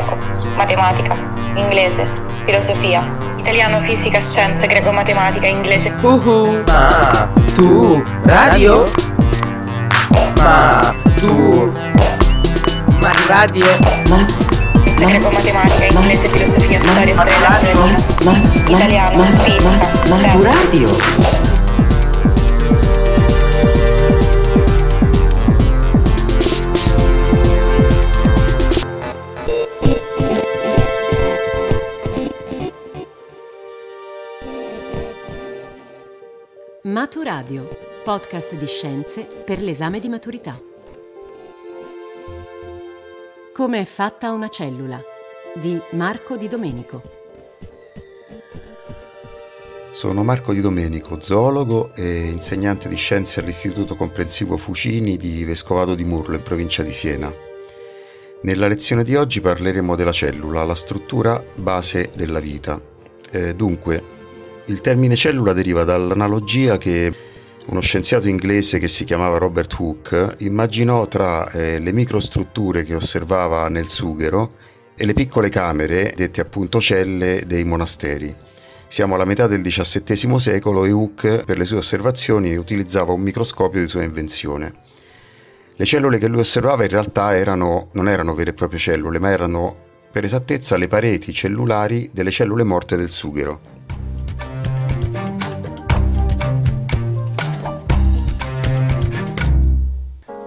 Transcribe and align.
greco, 0.00 0.16
matematica, 0.56 1.16
inglese, 1.54 2.08
filosofia, 2.44 3.02
italiano, 3.38 3.82
fisica, 3.82 4.20
scienze, 4.20 4.66
greco, 4.66 4.92
matematica, 4.92 5.46
inglese. 5.46 5.92
Uhu. 6.02 6.62
Ma 6.66 7.30
tu 7.54 8.02
radio? 8.24 8.84
Ma 10.38 10.94
tu 11.16 11.72
ma 13.00 13.10
radio? 13.28 13.66
Ma 14.08 14.26
Scienze, 14.84 15.04
greco, 15.06 15.30
matematica, 15.30 15.84
inglese, 16.00 16.28
filosofia, 16.28 16.78
storia, 16.78 17.14
storia 17.14 17.34
italiano, 18.66 19.24
fisica, 19.44 19.70
Ma 19.70 19.78
tu 19.78 20.14
scienze. 20.14 20.48
radio? 20.48 21.49
Maturadio, 37.20 37.68
podcast 38.02 38.54
di 38.54 38.64
scienze 38.64 39.26
per 39.44 39.60
l'esame 39.60 40.00
di 40.00 40.08
maturità. 40.08 40.58
Come 43.52 43.80
è 43.80 43.84
fatta 43.84 44.32
una 44.32 44.48
cellula? 44.48 44.98
di 45.54 45.78
Marco 45.90 46.38
Di 46.38 46.48
Domenico. 46.48 47.02
Sono 49.90 50.24
Marco 50.24 50.54
Di 50.54 50.62
Domenico, 50.62 51.20
zoologo 51.20 51.92
e 51.94 52.24
insegnante 52.24 52.88
di 52.88 52.96
scienze 52.96 53.40
all'Istituto 53.40 53.96
Comprensivo 53.96 54.56
Fucini 54.56 55.18
di 55.18 55.44
Vescovado 55.44 55.94
di 55.94 56.04
Murlo 56.04 56.36
in 56.36 56.42
provincia 56.42 56.82
di 56.82 56.94
Siena. 56.94 57.30
Nella 58.44 58.66
lezione 58.66 59.04
di 59.04 59.14
oggi 59.14 59.42
parleremo 59.42 59.94
della 59.94 60.12
cellula, 60.12 60.64
la 60.64 60.74
struttura 60.74 61.44
base 61.56 62.12
della 62.14 62.40
vita. 62.40 62.80
Eh, 63.30 63.54
dunque, 63.54 64.19
il 64.66 64.80
termine 64.80 65.16
cellula 65.16 65.52
deriva 65.52 65.84
dall'analogia 65.84 66.76
che 66.76 67.12
uno 67.66 67.80
scienziato 67.80 68.28
inglese 68.28 68.78
che 68.78 68.88
si 68.88 69.04
chiamava 69.04 69.38
Robert 69.38 69.74
Hooke 69.78 70.36
immaginò 70.38 71.06
tra 71.06 71.48
eh, 71.50 71.78
le 71.78 71.92
microstrutture 71.92 72.84
che 72.84 72.94
osservava 72.94 73.68
nel 73.68 73.88
sughero 73.88 74.54
e 74.96 75.06
le 75.06 75.12
piccole 75.12 75.48
camere, 75.48 76.12
dette 76.16 76.40
appunto 76.40 76.80
celle, 76.80 77.44
dei 77.46 77.64
monasteri. 77.64 78.34
Siamo 78.88 79.14
alla 79.14 79.24
metà 79.24 79.46
del 79.46 79.62
XVII 79.62 80.38
secolo 80.38 80.84
e 80.84 80.90
Hooke 80.90 81.44
per 81.44 81.58
le 81.58 81.64
sue 81.64 81.76
osservazioni 81.76 82.56
utilizzava 82.56 83.12
un 83.12 83.20
microscopio 83.20 83.80
di 83.80 83.86
sua 83.86 84.02
invenzione. 84.02 84.74
Le 85.76 85.84
cellule 85.84 86.18
che 86.18 86.26
lui 86.26 86.40
osservava 86.40 86.82
in 86.82 86.90
realtà 86.90 87.36
erano, 87.36 87.88
non 87.92 88.08
erano 88.08 88.34
vere 88.34 88.50
e 88.50 88.54
proprie 88.54 88.80
cellule, 88.80 89.18
ma 89.18 89.30
erano 89.30 89.76
per 90.10 90.24
esattezza 90.24 90.76
le 90.76 90.88
pareti 90.88 91.32
cellulari 91.32 92.10
delle 92.12 92.30
cellule 92.32 92.64
morte 92.64 92.96
del 92.96 93.10
sughero. 93.10 93.79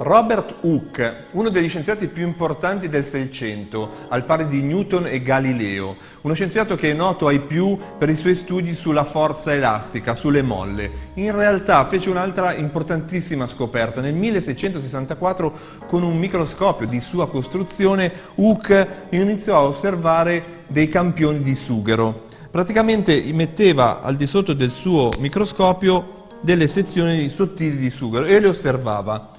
Robert 0.04 0.56
Hooke, 0.64 1.28
uno 1.32 1.48
degli 1.48 1.70
scienziati 1.70 2.08
più 2.08 2.26
importanti 2.28 2.90
del 2.90 3.06
Seicento, 3.06 3.90
al 4.10 4.26
pari 4.26 4.50
di 4.50 4.62
Newton 4.62 5.08
e 5.08 5.24
Galileo, 5.24 5.96
uno 6.24 6.34
scienziato 6.34 6.76
che 6.76 6.92
è 6.92 6.94
noto 6.94 7.28
ai 7.28 7.40
più 7.40 7.80
per 7.98 8.10
i 8.10 8.16
suoi 8.18 8.36
studi 8.36 8.74
sulla 8.74 9.06
forza 9.06 9.54
elastica, 9.54 10.14
sulle 10.14 10.42
molle. 10.42 10.92
In 11.14 11.34
realtà 11.34 11.86
fece 11.86 12.10
un'altra 12.10 12.54
importantissima 12.54 13.48
scoperta. 13.48 14.02
Nel 14.02 14.14
1664, 14.14 15.54
con 15.88 16.04
un 16.04 16.18
microscopio 16.18 16.86
di 16.86 17.00
sua 17.00 17.30
costruzione, 17.30 18.12
Hooke 18.36 19.08
iniziò 19.12 19.56
a 19.56 19.68
osservare 19.68 20.64
dei 20.68 20.90
campioni 20.90 21.42
di 21.42 21.56
sughero. 21.56 22.24
Praticamente 22.52 23.24
metteva 23.32 24.02
al 24.02 24.18
di 24.18 24.28
sotto 24.28 24.52
del 24.52 24.70
suo 24.70 25.12
microscopio 25.20 26.12
delle 26.42 26.68
sezioni 26.68 27.30
sottili 27.30 27.78
di 27.78 27.90
sughero 27.90 28.26
e 28.26 28.38
le 28.42 28.50
osservava 28.50 29.33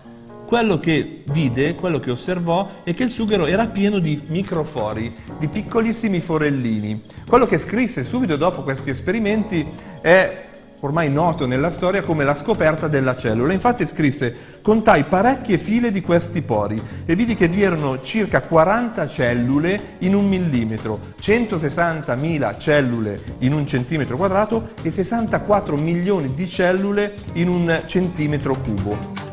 quello 0.47 0.79
che 0.79 1.23
vide, 1.33 1.75
quello 1.75 1.99
che 1.99 2.11
osservò, 2.11 2.69
è 2.83 2.95
che 2.95 3.05
il 3.05 3.11
sughero 3.11 3.47
era 3.47 3.67
pieno 3.67 3.99
di 3.99 4.23
microfori, 4.29 5.13
di 5.39 5.49
piccolissimi 5.49 6.21
forellini. 6.21 7.01
Quello 7.27 7.47
che 7.47 7.59
scrisse 7.59 8.05
subito 8.05 8.37
dopo 8.37 8.63
questi 8.63 8.91
esperimenti 8.91 9.67
è 10.01 10.49
ormai 10.81 11.11
noto 11.11 11.47
nella 11.47 11.71
storia 11.71 12.03
come 12.03 12.25
la 12.25 12.35
scoperta 12.35 12.89
della 12.89 13.17
cellula. 13.17 13.53
Infatti 13.53 13.87
scrisse, 13.87 14.61
contai 14.61 15.05
parecchie 15.05 15.59
file 15.59 15.91
di 15.91 16.01
questi 16.01 16.43
pori 16.43 16.81
e 17.07 17.15
vidi 17.15 17.35
che 17.35 17.49
vi 17.49 17.63
erano 17.63 18.01
circa 18.01 18.43
40 18.43 19.07
cellule 19.09 19.97
in 20.01 20.15
un 20.15 20.29
millimetro, 20.29 20.99
160.000 21.21 22.59
cellule 22.59 23.23
in 23.39 23.55
un 23.55 23.67
centimetro 23.67 24.17
quadrato 24.17 24.71
e 24.83 24.91
64 24.91 25.77
milioni 25.77 26.35
di 26.35 26.47
cellule 26.47 27.15
in 27.35 27.49
un 27.49 27.83
centimetro 27.87 28.55
cubo. 28.57 29.24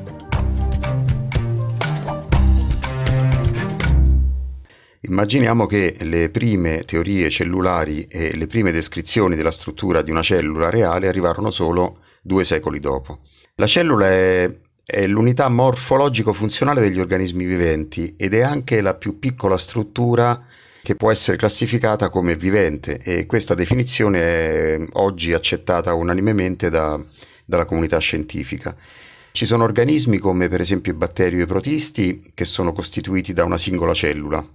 Immaginiamo 5.03 5.65
che 5.65 5.95
le 6.01 6.29
prime 6.29 6.83
teorie 6.83 7.31
cellulari 7.31 8.03
e 8.03 8.35
le 8.35 8.45
prime 8.45 8.71
descrizioni 8.71 9.35
della 9.35 9.49
struttura 9.49 10.03
di 10.03 10.11
una 10.11 10.21
cellula 10.21 10.69
reale 10.69 11.07
arrivarono 11.07 11.49
solo 11.49 12.01
due 12.21 12.43
secoli 12.43 12.79
dopo. 12.79 13.21
La 13.55 13.65
cellula 13.65 14.07
è, 14.07 14.55
è 14.85 15.07
l'unità 15.07 15.49
morfologico-funzionale 15.49 16.81
degli 16.81 16.99
organismi 16.99 17.45
viventi 17.45 18.13
ed 18.15 18.35
è 18.35 18.41
anche 18.41 18.79
la 18.79 18.93
più 18.93 19.17
piccola 19.17 19.57
struttura 19.57 20.45
che 20.83 20.95
può 20.95 21.11
essere 21.11 21.35
classificata 21.35 22.09
come 22.09 22.35
vivente 22.35 22.99
e 22.99 23.25
questa 23.25 23.55
definizione 23.55 24.19
è 24.19 24.87
oggi 24.93 25.33
accettata 25.33 25.95
unanimemente 25.95 26.69
da, 26.69 27.03
dalla 27.43 27.65
comunità 27.65 27.97
scientifica. 27.97 28.75
Ci 29.31 29.47
sono 29.47 29.63
organismi 29.63 30.19
come 30.19 30.47
per 30.47 30.61
esempio 30.61 30.91
i 30.91 30.95
batteri 30.95 31.39
o 31.39 31.43
i 31.43 31.47
protisti 31.47 32.31
che 32.35 32.45
sono 32.45 32.71
costituiti 32.71 33.33
da 33.33 33.45
una 33.45 33.57
singola 33.57 33.93
cellula, 33.95 34.45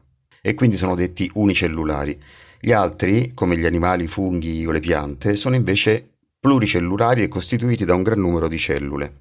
e 0.40 0.54
quindi 0.54 0.76
sono 0.76 0.94
detti 0.94 1.30
unicellulari. 1.34 2.18
Gli 2.60 2.72
altri, 2.72 3.32
come 3.34 3.56
gli 3.56 3.66
animali, 3.66 4.04
i 4.04 4.08
funghi 4.08 4.64
o 4.66 4.70
le 4.70 4.80
piante, 4.80 5.36
sono 5.36 5.54
invece 5.54 6.08
pluricellulari 6.40 7.22
e 7.22 7.28
costituiti 7.28 7.84
da 7.84 7.94
un 7.94 8.02
gran 8.02 8.20
numero 8.20 8.48
di 8.48 8.58
cellule. 8.58 9.12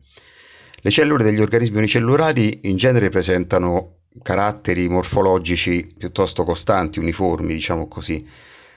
Le 0.76 0.92
cellule 0.92 1.24
degli 1.24 1.42
organismi 1.42 1.78
unicellulari 1.78 2.60
in 2.64 2.78
genere 2.78 3.10
presentano 3.10 3.96
caratteri 4.22 4.88
morfologici 4.88 5.94
piuttosto 5.98 6.44
costanti, 6.44 7.00
uniformi, 7.00 7.54
diciamo 7.54 7.88
così. 7.88 8.26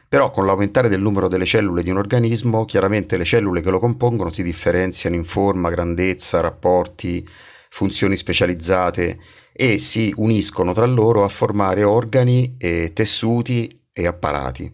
Però 0.09 0.31
con 0.31 0.47
l'aumentare 0.47 0.89
del 0.89 1.03
numero 1.03 1.29
delle 1.29 1.45
cellule 1.45 1.83
di 1.83 1.91
un 1.91 1.99
organismo, 1.99 2.65
chiaramente 2.65 3.19
le 3.19 3.25
cellule 3.25 3.61
che 3.61 3.71
lo 3.71 3.79
compongono 3.79 4.31
si 4.31 4.43
differenziano 4.43 5.15
in 5.15 5.25
forma, 5.25 5.69
grandezza, 5.69 6.41
rapporti, 6.41 7.29
funzioni 7.69 8.17
specializzate 8.17 9.19
e 9.61 9.79
si 9.79 10.13
uniscono 10.19 10.73
tra 10.73 10.87
loro 10.87 11.25
a 11.25 11.29
formare 11.29 11.83
organi, 11.83 12.55
e 12.59 12.93
tessuti 12.93 13.87
e 13.93 14.07
apparati. 14.07 14.73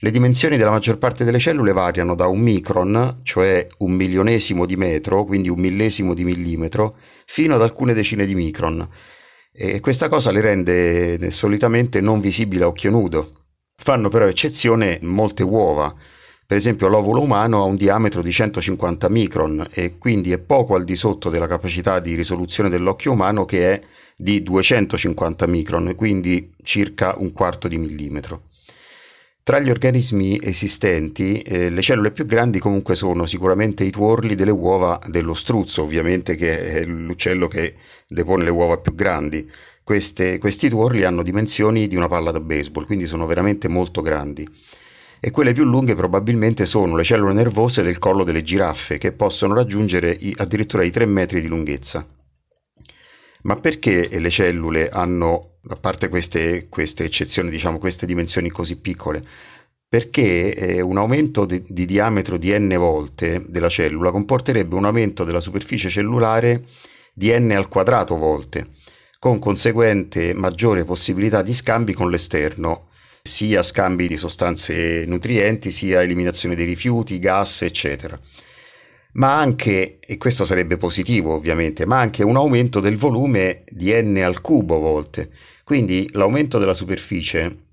Le 0.00 0.10
dimensioni 0.10 0.56
della 0.56 0.72
maggior 0.72 0.98
parte 0.98 1.22
delle 1.22 1.38
cellule 1.38 1.72
variano 1.72 2.16
da 2.16 2.26
un 2.26 2.40
micron, 2.40 3.18
cioè 3.22 3.64
un 3.78 3.92
milionesimo 3.92 4.66
di 4.66 4.74
metro, 4.74 5.24
quindi 5.24 5.48
un 5.48 5.60
millesimo 5.60 6.14
di 6.14 6.24
millimetro, 6.24 6.96
fino 7.26 7.54
ad 7.54 7.62
alcune 7.62 7.92
decine 7.92 8.26
di 8.26 8.34
micron. 8.34 8.88
E 9.52 9.78
questa 9.78 10.08
cosa 10.08 10.32
le 10.32 10.40
rende 10.40 11.30
solitamente 11.30 12.00
non 12.00 12.18
visibili 12.18 12.62
a 12.62 12.66
occhio 12.66 12.90
nudo. 12.90 13.46
Fanno 13.76 14.08
però 14.08 14.26
eccezione 14.26 14.98
molte 15.02 15.44
uova, 15.44 15.94
per 16.46 16.56
esempio 16.56 16.86
l'ovulo 16.86 17.22
umano 17.22 17.58
ha 17.58 17.64
un 17.64 17.74
diametro 17.74 18.22
di 18.22 18.30
150 18.30 19.08
micron 19.08 19.66
e 19.68 19.98
quindi 19.98 20.30
è 20.30 20.38
poco 20.38 20.76
al 20.76 20.84
di 20.84 20.94
sotto 20.94 21.28
della 21.28 21.48
capacità 21.48 21.98
di 21.98 22.14
risoluzione 22.14 22.68
dell'occhio 22.68 23.10
umano 23.10 23.44
che 23.44 23.72
è 23.72 23.80
di 24.14 24.44
250 24.44 25.44
micron, 25.48 25.92
quindi 25.96 26.52
circa 26.62 27.16
un 27.18 27.32
quarto 27.32 27.66
di 27.66 27.78
millimetro. 27.78 28.42
Tra 29.42 29.58
gli 29.58 29.70
organismi 29.70 30.38
esistenti, 30.40 31.40
eh, 31.40 31.68
le 31.68 31.82
cellule 31.82 32.12
più 32.12 32.26
grandi 32.26 32.60
comunque 32.60 32.94
sono 32.94 33.26
sicuramente 33.26 33.82
i 33.82 33.90
tuorli 33.90 34.36
delle 34.36 34.52
uova 34.52 35.00
dello 35.08 35.34
struzzo, 35.34 35.82
ovviamente 35.82 36.36
che 36.36 36.74
è 36.74 36.84
l'uccello 36.84 37.48
che 37.48 37.74
depone 38.06 38.44
le 38.44 38.50
uova 38.50 38.78
più 38.78 38.94
grandi. 38.94 39.48
Queste, 39.82 40.38
questi 40.38 40.68
tuorli 40.68 41.02
hanno 41.02 41.24
dimensioni 41.24 41.88
di 41.88 41.96
una 41.96 42.08
palla 42.08 42.30
da 42.30 42.40
baseball, 42.40 42.86
quindi 42.86 43.06
sono 43.06 43.26
veramente 43.26 43.66
molto 43.66 44.00
grandi 44.00 44.48
e 45.20 45.30
quelle 45.30 45.52
più 45.52 45.64
lunghe 45.64 45.94
probabilmente 45.94 46.66
sono 46.66 46.96
le 46.96 47.04
cellule 47.04 47.32
nervose 47.32 47.82
del 47.82 47.98
collo 47.98 48.24
delle 48.24 48.42
giraffe 48.42 48.98
che 48.98 49.12
possono 49.12 49.54
raggiungere 49.54 50.14
i, 50.18 50.34
addirittura 50.36 50.84
i 50.84 50.90
3 50.90 51.06
metri 51.06 51.40
di 51.40 51.48
lunghezza. 51.48 52.06
Ma 53.42 53.56
perché 53.56 54.08
le 54.18 54.30
cellule 54.30 54.88
hanno, 54.88 55.58
a 55.68 55.76
parte 55.76 56.08
queste, 56.08 56.68
queste 56.68 57.04
eccezioni, 57.04 57.48
diciamo 57.48 57.78
queste 57.78 58.04
dimensioni 58.04 58.50
così 58.50 58.76
piccole? 58.80 59.24
Perché 59.88 60.52
eh, 60.54 60.80
un 60.80 60.98
aumento 60.98 61.44
di, 61.44 61.62
di 61.64 61.86
diametro 61.86 62.38
di 62.38 62.56
n 62.58 62.74
volte 62.76 63.44
della 63.46 63.68
cellula 63.68 64.10
comporterebbe 64.10 64.74
un 64.74 64.84
aumento 64.84 65.22
della 65.22 65.40
superficie 65.40 65.88
cellulare 65.88 66.64
di 67.14 67.30
n 67.38 67.52
al 67.52 67.68
quadrato 67.68 68.16
volte. 68.16 68.74
con 69.18 69.38
conseguente 69.38 70.34
maggiore 70.34 70.84
possibilità 70.84 71.42
di 71.42 71.54
scambi 71.54 71.94
con 71.94 72.10
l'esterno, 72.10 72.88
sia 73.26 73.62
scambi 73.62 74.08
di 74.08 74.16
sostanze 74.16 75.04
nutrienti, 75.06 75.70
sia 75.70 76.02
eliminazione 76.02 76.54
dei 76.54 76.64
rifiuti, 76.64 77.18
gas, 77.18 77.62
eccetera. 77.62 78.18
Ma 79.12 79.38
anche, 79.38 79.98
e 80.00 80.16
questo 80.18 80.44
sarebbe 80.44 80.76
positivo 80.76 81.34
ovviamente, 81.34 81.86
ma 81.86 81.98
anche 81.98 82.22
un 82.22 82.36
aumento 82.36 82.80
del 82.80 82.96
volume 82.96 83.64
di 83.68 83.92
n 83.92 84.16
al 84.18 84.40
cubo 84.40 84.78
volte. 84.78 85.30
Quindi 85.64 86.08
l'aumento 86.12 86.58
della 86.58 86.74
superficie 86.74 87.64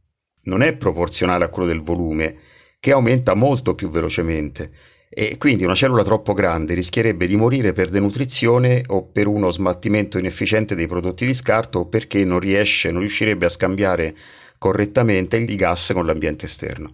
non 0.43 0.61
è 0.61 0.75
proporzionale 0.75 1.45
a 1.45 1.49
quello 1.49 1.67
del 1.67 1.81
volume, 1.81 2.37
che 2.79 2.91
aumenta 2.91 3.33
molto 3.33 3.75
più 3.75 3.89
velocemente 3.89 4.71
e 5.15 5.37
quindi 5.37 5.63
una 5.63 5.75
cellula 5.75 6.03
troppo 6.03 6.33
grande 6.33 6.73
rischierebbe 6.73 7.27
di 7.27 7.35
morire 7.35 7.71
per 7.71 7.89
denutrizione 7.89 8.81
o 8.87 9.03
per 9.03 9.27
uno 9.27 9.51
smaltimento 9.51 10.17
inefficiente 10.17 10.73
dei 10.73 10.87
prodotti 10.87 11.23
di 11.25 11.35
scarto 11.35 11.79
o 11.79 11.85
perché 11.85 12.25
non 12.25 12.39
riesce, 12.39 12.89
non 12.89 13.01
riuscirebbe 13.01 13.45
a 13.45 13.49
scambiare 13.49 14.15
correttamente 14.63 15.35
i 15.35 15.55
gas 15.57 15.91
con 15.93 16.05
l'ambiente 16.05 16.45
esterno. 16.45 16.89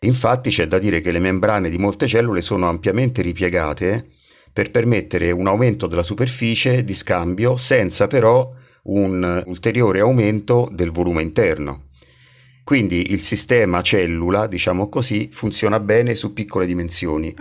Infatti 0.00 0.50
c'è 0.50 0.66
da 0.66 0.80
dire 0.80 1.00
che 1.00 1.12
le 1.12 1.20
membrane 1.20 1.70
di 1.70 1.78
molte 1.78 2.08
cellule 2.08 2.42
sono 2.42 2.68
ampiamente 2.68 3.22
ripiegate 3.22 4.04
per 4.52 4.72
permettere 4.72 5.30
un 5.30 5.46
aumento 5.46 5.86
della 5.86 6.02
superficie 6.02 6.82
di 6.82 6.94
scambio 6.94 7.56
senza 7.56 8.08
però 8.08 8.52
un 8.84 9.44
ulteriore 9.46 10.00
aumento 10.00 10.68
del 10.72 10.90
volume 10.90 11.22
interno. 11.22 11.90
Quindi 12.64 13.12
il 13.12 13.22
sistema 13.22 13.80
cellula, 13.80 14.48
diciamo 14.48 14.88
così, 14.88 15.30
funziona 15.32 15.78
bene 15.78 16.16
su 16.16 16.32
piccole 16.32 16.66
dimensioni, 16.66 17.32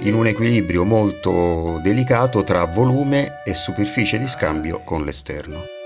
in 0.00 0.14
un 0.14 0.26
equilibrio 0.26 0.82
molto 0.82 1.78
delicato 1.84 2.42
tra 2.42 2.64
volume 2.64 3.42
e 3.44 3.54
superficie 3.54 4.18
di 4.18 4.26
scambio 4.26 4.80
con 4.80 5.04
l'esterno. 5.04 5.82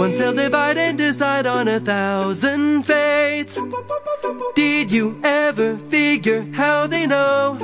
One 0.00 0.12
cell 0.14 0.32
divide 0.32 0.78
and 0.78 0.96
decide 0.96 1.44
on 1.44 1.68
a 1.68 1.78
thousand 1.78 2.84
fates. 2.84 3.58
Did 4.54 4.90
you 4.90 5.20
ever 5.22 5.76
figure 5.76 6.46
how 6.54 6.86
they 6.86 7.06
know? 7.06 7.58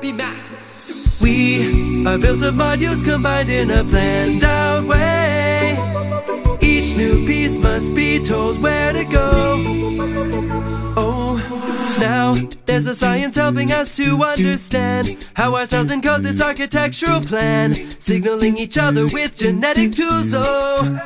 Be 0.00 0.12
back. 0.12 0.44
We 1.20 2.06
are 2.06 2.16
built 2.16 2.42
of 2.42 2.54
modules 2.54 3.04
combined 3.04 3.50
in 3.50 3.72
a 3.72 3.82
planned 3.82 4.44
out 4.44 4.84
way. 4.86 5.76
Each 6.60 6.94
new 6.94 7.26
piece 7.26 7.58
must 7.58 7.92
be 7.92 8.22
told 8.22 8.62
where 8.62 8.92
to 8.92 9.04
go. 9.04 10.95
Now 12.06 12.34
there's 12.66 12.86
a 12.86 12.94
science 12.94 13.36
helping 13.36 13.72
us 13.72 13.96
to 13.96 14.22
understand 14.22 15.26
how 15.34 15.56
our 15.56 15.66
cells 15.66 15.88
encode 15.88 16.22
this 16.22 16.40
architectural 16.40 17.20
plan, 17.20 17.74
signaling 17.98 18.58
each 18.58 18.78
other 18.78 19.06
with 19.12 19.36
genetic 19.36 19.90
tools. 19.90 20.32
Oh, 20.32 21.00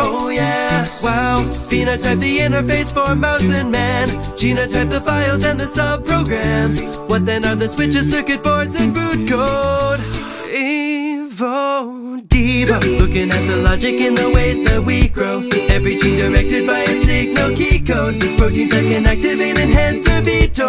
oh 0.00 0.28
yeah, 0.28 0.86
wow. 1.02 1.38
Phenotype 1.68 2.20
the 2.20 2.38
interface 2.38 2.94
for 2.94 3.12
mouse 3.16 3.50
and 3.50 3.72
man, 3.72 4.06
genotype 4.38 4.90
the 4.90 5.00
files 5.00 5.44
and 5.44 5.58
the 5.58 5.64
subprograms. 5.64 6.76
What 7.10 7.26
then 7.26 7.44
are 7.44 7.56
the 7.56 7.68
switches, 7.68 8.08
circuit 8.08 8.44
boards, 8.44 8.80
and 8.80 8.94
boot 8.94 9.28
code? 9.28 10.09
Evo 11.40 12.20
Divo, 12.28 12.78
looking 12.98 13.30
at 13.30 13.46
the 13.46 13.56
logic 13.62 13.98
in 13.98 14.14
the 14.14 14.28
ways 14.34 14.62
that 14.64 14.84
we 14.84 15.08
grow. 15.08 15.40
Every 15.70 15.96
gene 15.96 16.16
directed 16.16 16.66
by 16.66 16.80
a 16.80 16.92
signal 16.92 17.54
key 17.54 17.80
code. 17.82 18.18
Proteins 18.36 18.70
that 18.72 18.82
can 18.82 19.06
activate, 19.06 19.58
enhance, 19.58 20.06
or 20.10 20.20
veto. 20.20 20.68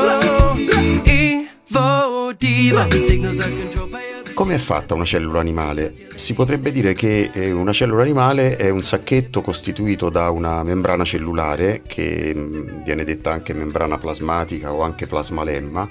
Evo 1.03 2.31
Divo, 2.37 2.87
the 2.87 2.99
signals 2.99 3.39
are 3.39 3.49
controlled 3.49 3.91
by. 3.91 3.99
Come 4.33 4.55
è 4.55 4.59
fatta 4.59 4.93
una 4.93 5.03
cellula 5.03 5.41
animale? 5.41 5.93
Si 6.15 6.33
potrebbe 6.33 6.71
dire 6.71 6.93
che 6.93 7.31
eh, 7.33 7.51
una 7.51 7.73
cellula 7.73 8.03
animale 8.03 8.55
è 8.55 8.69
un 8.69 8.81
sacchetto 8.81 9.41
costituito 9.41 10.09
da 10.09 10.29
una 10.29 10.63
membrana 10.63 11.03
cellulare, 11.03 11.81
che 11.85 12.33
mh, 12.33 12.83
viene 12.85 13.03
detta 13.03 13.33
anche 13.33 13.53
membrana 13.53 13.97
plasmatica 13.97 14.71
o 14.71 14.83
anche 14.83 15.05
plasmalemma, 15.05 15.89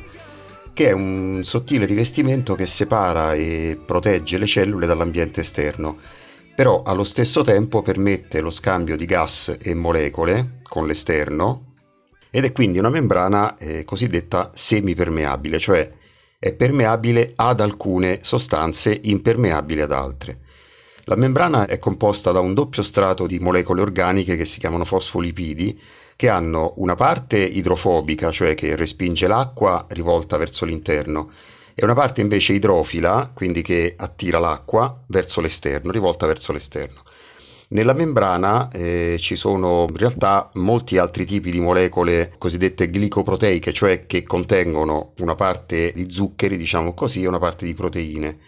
che 0.81 0.89
è 0.89 0.93
un 0.93 1.41
sottile 1.45 1.85
rivestimento 1.85 2.55
che 2.55 2.67
separa 2.67 3.35
e 3.35 3.79
protegge 3.85 4.39
le 4.39 4.47
cellule 4.47 4.87
dall'ambiente 4.87 5.41
esterno, 5.41 5.99
però 6.55 6.83
allo 6.85 7.05
stesso 7.05 7.43
tempo 7.43 7.83
permette 7.83 8.41
lo 8.41 8.51
scambio 8.51 8.97
di 8.97 9.05
gas 9.05 9.59
e 9.61 9.75
molecole 9.75 10.61
con 10.63 10.87
l'esterno 10.87 11.75
ed 12.31 12.47
è 12.47 12.53
quindi 12.53 12.79
una 12.79 12.89
membrana 12.89 13.59
eh, 13.59 13.85
cosiddetta 13.85 14.53
semipermeabile, 14.55 15.59
cioè 15.59 15.87
è 16.39 16.55
permeabile 16.55 17.35
ad 17.37 17.61
alcune 17.61 18.21
sostanze, 18.23 19.01
impermeabile 19.03 19.83
ad 19.83 19.93
altre. 19.93 20.39
La 21.05 21.17
membrana 21.17 21.67
è 21.67 21.79
composta 21.79 22.33
da 22.33 22.41
un 22.41 22.55
doppio 22.55 22.83
strato 22.83 23.27
di 23.27 23.39
molecole 23.39 23.83
organiche 23.83 24.35
che 24.35 24.47
si 24.47 24.59
chiamano 24.59 24.87
fosfolipidi, 24.87 25.79
che 26.21 26.29
hanno 26.29 26.75
una 26.77 26.97
parte 26.97 27.39
idrofobica, 27.39 28.31
cioè 28.31 28.53
che 28.53 28.77
respinge 28.77 29.27
l'acqua 29.27 29.87
rivolta 29.89 30.37
verso 30.37 30.67
l'interno, 30.67 31.31
e 31.75 31.83
una 31.83 31.95
parte 31.95 32.21
invece 32.21 32.53
idrofila, 32.53 33.31
quindi 33.33 33.63
che 33.63 33.95
attira 33.97 34.39
l'acqua 34.39 34.99
verso 35.07 35.41
l'esterno, 35.41 35.91
rivolta 35.91 36.27
verso 36.27 36.53
l'esterno. 36.53 37.01
Nella 37.69 37.95
membrana 37.95 38.69
eh, 38.69 39.17
ci 39.19 39.35
sono 39.35 39.87
in 39.89 39.97
realtà 39.97 40.51
molti 40.57 40.99
altri 40.99 41.25
tipi 41.25 41.51
di 41.51 41.61
molecole 41.61 42.35
cosiddette 42.37 42.89
glicoproteiche, 42.89 43.73
cioè 43.73 44.05
che 44.05 44.23
contengono 44.23 45.15
una 45.21 45.35
parte 45.35 45.91
di 45.95 46.11
zuccheri, 46.11 46.59
diciamo 46.59 46.93
così, 46.93 47.23
e 47.23 47.29
una 47.29 47.39
parte 47.39 47.65
di 47.65 47.73
proteine. 47.73 48.41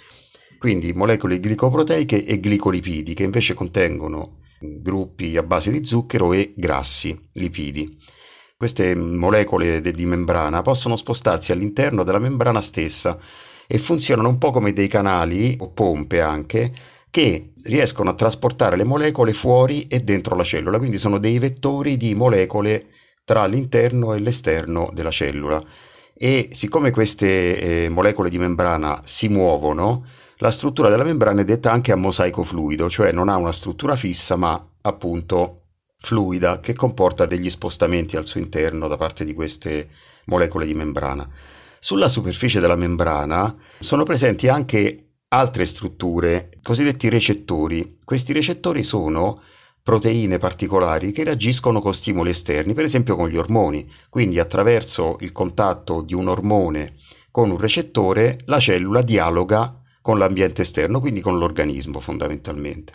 Quindi 0.58 0.92
molecole 0.92 1.38
glicoproteiche 1.38 2.22
e 2.22 2.34
glicolipidi 2.36 3.14
che 3.14 3.22
invece 3.22 3.54
contengono 3.54 4.40
gruppi 4.80 5.36
a 5.36 5.42
base 5.42 5.70
di 5.70 5.84
zucchero 5.84 6.32
e 6.32 6.54
grassi, 6.56 7.18
lipidi. 7.32 7.98
Queste 8.56 8.94
molecole 8.94 9.80
de- 9.80 9.92
di 9.92 10.06
membrana 10.06 10.62
possono 10.62 10.96
spostarsi 10.96 11.52
all'interno 11.52 12.04
della 12.04 12.18
membrana 12.20 12.60
stessa 12.60 13.18
e 13.66 13.78
funzionano 13.78 14.28
un 14.28 14.38
po' 14.38 14.50
come 14.50 14.72
dei 14.72 14.88
canali 14.88 15.56
o 15.58 15.70
pompe 15.70 16.20
anche 16.20 16.72
che 17.10 17.52
riescono 17.64 18.10
a 18.10 18.14
trasportare 18.14 18.76
le 18.76 18.84
molecole 18.84 19.32
fuori 19.32 19.86
e 19.86 20.00
dentro 20.00 20.34
la 20.34 20.44
cellula, 20.44 20.78
quindi 20.78 20.98
sono 20.98 21.18
dei 21.18 21.38
vettori 21.38 21.96
di 21.96 22.14
molecole 22.14 22.86
tra 23.24 23.44
l'interno 23.46 24.14
e 24.14 24.18
l'esterno 24.18 24.90
della 24.94 25.10
cellula. 25.10 25.62
E 26.14 26.48
siccome 26.52 26.90
queste 26.90 27.84
eh, 27.84 27.88
molecole 27.88 28.30
di 28.30 28.38
membrana 28.38 29.00
si 29.04 29.28
muovono, 29.28 30.06
la 30.42 30.50
struttura 30.50 30.90
della 30.90 31.04
membrana 31.04 31.42
è 31.42 31.44
detta 31.44 31.70
anche 31.70 31.92
a 31.92 31.96
mosaico 31.96 32.42
fluido, 32.42 32.90
cioè 32.90 33.12
non 33.12 33.28
ha 33.28 33.36
una 33.36 33.52
struttura 33.52 33.94
fissa 33.94 34.34
ma 34.34 34.60
appunto 34.80 35.60
fluida 35.98 36.58
che 36.58 36.74
comporta 36.74 37.26
degli 37.26 37.48
spostamenti 37.48 38.16
al 38.16 38.26
suo 38.26 38.40
interno 38.40 38.88
da 38.88 38.96
parte 38.96 39.24
di 39.24 39.34
queste 39.34 39.88
molecole 40.24 40.66
di 40.66 40.74
membrana. 40.74 41.28
Sulla 41.78 42.08
superficie 42.08 42.58
della 42.58 42.74
membrana 42.74 43.56
sono 43.78 44.02
presenti 44.02 44.48
anche 44.48 45.10
altre 45.28 45.64
strutture, 45.64 46.58
cosiddetti 46.60 47.08
recettori. 47.08 47.98
Questi 48.04 48.32
recettori 48.32 48.82
sono 48.82 49.42
proteine 49.80 50.38
particolari 50.38 51.12
che 51.12 51.22
reagiscono 51.22 51.80
con 51.80 51.94
stimoli 51.94 52.30
esterni, 52.30 52.74
per 52.74 52.84
esempio 52.84 53.14
con 53.14 53.28
gli 53.28 53.36
ormoni. 53.36 53.88
Quindi 54.08 54.40
attraverso 54.40 55.18
il 55.20 55.30
contatto 55.30 56.02
di 56.02 56.14
un 56.14 56.26
ormone 56.26 56.96
con 57.30 57.48
un 57.48 57.58
recettore 57.58 58.40
la 58.46 58.58
cellula 58.58 59.02
dialoga 59.02 59.76
con 60.02 60.18
l'ambiente 60.18 60.62
esterno, 60.62 61.00
quindi 61.00 61.22
con 61.22 61.38
l'organismo 61.38 62.00
fondamentalmente. 62.00 62.92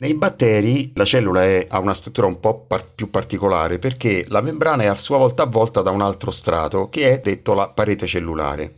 Nei 0.00 0.14
batteri 0.14 0.92
la 0.94 1.04
cellula 1.04 1.44
è, 1.44 1.66
ha 1.68 1.78
una 1.78 1.92
struttura 1.92 2.26
un 2.26 2.40
po' 2.40 2.64
par- 2.64 2.92
più 2.94 3.10
particolare 3.10 3.78
perché 3.78 4.24
la 4.28 4.40
membrana 4.40 4.84
è 4.84 4.86
a 4.86 4.94
sua 4.94 5.18
volta 5.18 5.42
avvolta 5.42 5.82
da 5.82 5.90
un 5.90 6.00
altro 6.00 6.30
strato 6.30 6.88
che 6.88 7.10
è 7.10 7.20
detto 7.20 7.52
la 7.52 7.68
parete 7.68 8.06
cellulare. 8.06 8.76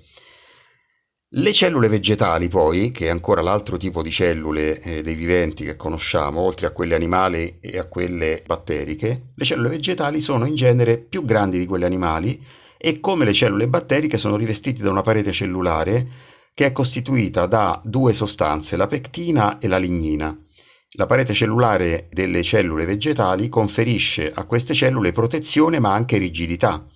Le 1.35 1.53
cellule 1.53 1.89
vegetali 1.89 2.49
poi, 2.49 2.91
che 2.91 3.07
è 3.07 3.09
ancora 3.09 3.41
l'altro 3.41 3.77
tipo 3.77 4.03
di 4.03 4.11
cellule 4.11 4.81
eh, 4.81 5.03
dei 5.03 5.15
viventi 5.15 5.65
che 5.65 5.77
conosciamo, 5.77 6.41
oltre 6.41 6.67
a 6.67 6.73
quelle 6.73 6.95
animali 6.95 7.59
e 7.61 7.79
a 7.79 7.87
quelle 7.87 8.43
batteriche, 8.45 9.29
le 9.35 9.45
cellule 9.45 9.69
vegetali 9.69 10.21
sono 10.21 10.45
in 10.45 10.57
genere 10.57 10.99
più 10.99 11.25
grandi 11.25 11.59
di 11.59 11.67
quelle 11.67 11.87
animali 11.87 12.45
e 12.77 12.99
come 12.99 13.25
le 13.25 13.33
cellule 13.33 13.69
batteriche 13.69 14.19
sono 14.19 14.35
rivestite 14.35 14.83
da 14.83 14.91
una 14.91 15.03
parete 15.03 15.31
cellulare 15.31 16.07
che 16.55 16.67
è 16.67 16.73
costituita 16.73 17.47
da 17.47 17.81
due 17.85 18.13
sostanze, 18.13 18.77
la 18.77 18.87
pectina 18.87 19.59
e 19.59 19.69
la 19.69 19.79
lignina. 19.79 20.37
La 20.97 21.07
parete 21.07 21.33
cellulare 21.33 22.09
delle 22.13 22.43
cellule 22.43 22.85
vegetali 22.85 23.49
conferisce 23.49 24.31
a 24.35 24.45
queste 24.45 24.75
cellule 24.75 25.13
protezione 25.13 25.79
ma 25.79 25.95
anche 25.95 26.19
rigidità 26.19 26.87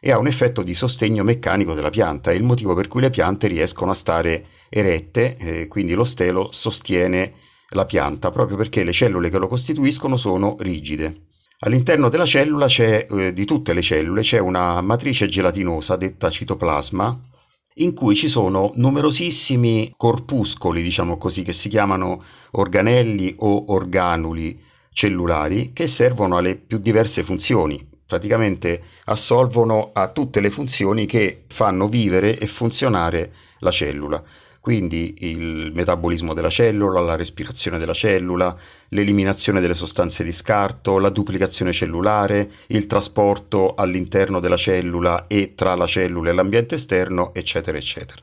e 0.00 0.10
ha 0.10 0.18
un 0.18 0.26
effetto 0.26 0.62
di 0.62 0.74
sostegno 0.74 1.24
meccanico 1.24 1.72
della 1.72 1.88
pianta, 1.88 2.30
è 2.30 2.34
il 2.34 2.42
motivo 2.42 2.74
per 2.74 2.88
cui 2.88 3.00
le 3.00 3.08
piante 3.08 3.46
riescono 3.46 3.92
a 3.92 3.94
stare 3.94 4.46
erette, 4.68 5.36
eh, 5.38 5.66
quindi 5.66 5.94
lo 5.94 6.04
stelo 6.04 6.50
sostiene 6.52 7.34
la 7.70 7.86
pianta, 7.86 8.30
proprio 8.30 8.58
perché 8.58 8.84
le 8.84 8.92
cellule 8.92 9.30
che 9.30 9.38
lo 9.38 9.48
costituiscono 9.48 10.16
sono 10.18 10.56
rigide. 10.58 11.28
All'interno 11.60 12.10
della 12.10 12.26
cellula 12.26 12.66
c'è, 12.66 13.06
eh, 13.10 13.32
di 13.32 13.44
tutte 13.46 13.72
le 13.72 13.80
cellule, 13.80 14.20
c'è 14.20 14.38
una 14.40 14.80
matrice 14.82 15.26
gelatinosa 15.26 15.96
detta 15.96 16.28
citoplasma, 16.28 17.18
in 17.78 17.94
cui 17.94 18.14
ci 18.14 18.28
sono 18.28 18.72
numerosissimi 18.74 19.94
corpuscoli, 19.96 20.82
diciamo 20.82 21.16
così, 21.18 21.42
che 21.42 21.52
si 21.52 21.68
chiamano 21.68 22.22
organelli 22.52 23.34
o 23.38 23.72
organuli 23.72 24.62
cellulari, 24.92 25.72
che 25.72 25.88
servono 25.88 26.36
alle 26.36 26.56
più 26.56 26.78
diverse 26.78 27.24
funzioni. 27.24 27.84
Praticamente 28.06 28.82
assolvono 29.06 29.90
a 29.92 30.08
tutte 30.12 30.40
le 30.40 30.50
funzioni 30.50 31.06
che 31.06 31.44
fanno 31.48 31.88
vivere 31.88 32.38
e 32.38 32.46
funzionare 32.46 33.32
la 33.58 33.70
cellula 33.70 34.22
quindi 34.64 35.14
il 35.30 35.72
metabolismo 35.74 36.32
della 36.32 36.48
cellula, 36.48 36.98
la 37.02 37.16
respirazione 37.16 37.76
della 37.76 37.92
cellula, 37.92 38.56
l'eliminazione 38.94 39.60
delle 39.60 39.74
sostanze 39.74 40.24
di 40.24 40.32
scarto, 40.32 40.98
la 40.98 41.10
duplicazione 41.10 41.72
cellulare, 41.72 42.50
il 42.68 42.86
trasporto 42.86 43.74
all'interno 43.74 44.40
della 44.40 44.56
cellula 44.56 45.26
e 45.26 45.54
tra 45.54 45.74
la 45.74 45.86
cellula 45.86 46.30
e 46.30 46.32
l'ambiente 46.32 46.76
esterno, 46.76 47.34
eccetera, 47.34 47.76
eccetera. 47.76 48.22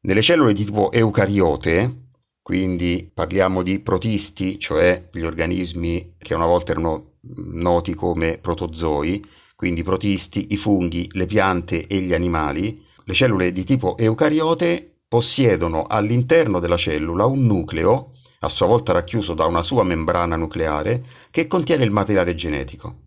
Nelle 0.00 0.22
cellule 0.22 0.52
di 0.52 0.64
tipo 0.64 0.90
eucariote, 0.92 2.08
quindi 2.42 3.10
parliamo 3.14 3.62
di 3.62 3.78
protisti, 3.78 4.58
cioè 4.58 5.08
gli 5.12 5.22
organismi 5.22 6.16
che 6.18 6.34
una 6.34 6.46
volta 6.46 6.72
erano 6.72 7.12
noti 7.52 7.94
come 7.94 8.38
protozoi, 8.38 9.24
quindi 9.54 9.82
protisti, 9.84 10.48
i 10.50 10.56
funghi, 10.56 11.08
le 11.12 11.26
piante 11.26 11.86
e 11.86 12.00
gli 12.00 12.12
animali, 12.12 12.84
le 13.04 13.14
cellule 13.14 13.52
di 13.52 13.64
tipo 13.64 13.96
eucariote 13.96 15.02
possiedono 15.06 15.84
all'interno 15.86 16.58
della 16.58 16.76
cellula 16.76 17.24
un 17.24 17.44
nucleo, 17.44 18.13
a 18.44 18.48
sua 18.48 18.66
volta 18.66 18.92
racchiuso 18.92 19.34
da 19.34 19.46
una 19.46 19.62
sua 19.62 19.82
membrana 19.84 20.36
nucleare, 20.36 21.02
che 21.30 21.46
contiene 21.46 21.84
il 21.84 21.90
materiale 21.90 22.34
genetico. 22.34 23.02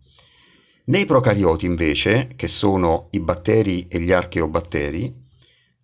Nei 0.86 1.04
procarioti 1.04 1.66
invece, 1.66 2.28
che 2.34 2.48
sono 2.48 3.08
i 3.10 3.20
batteri 3.20 3.86
e 3.88 4.00
gli 4.00 4.12
archeobatteri, 4.12 5.26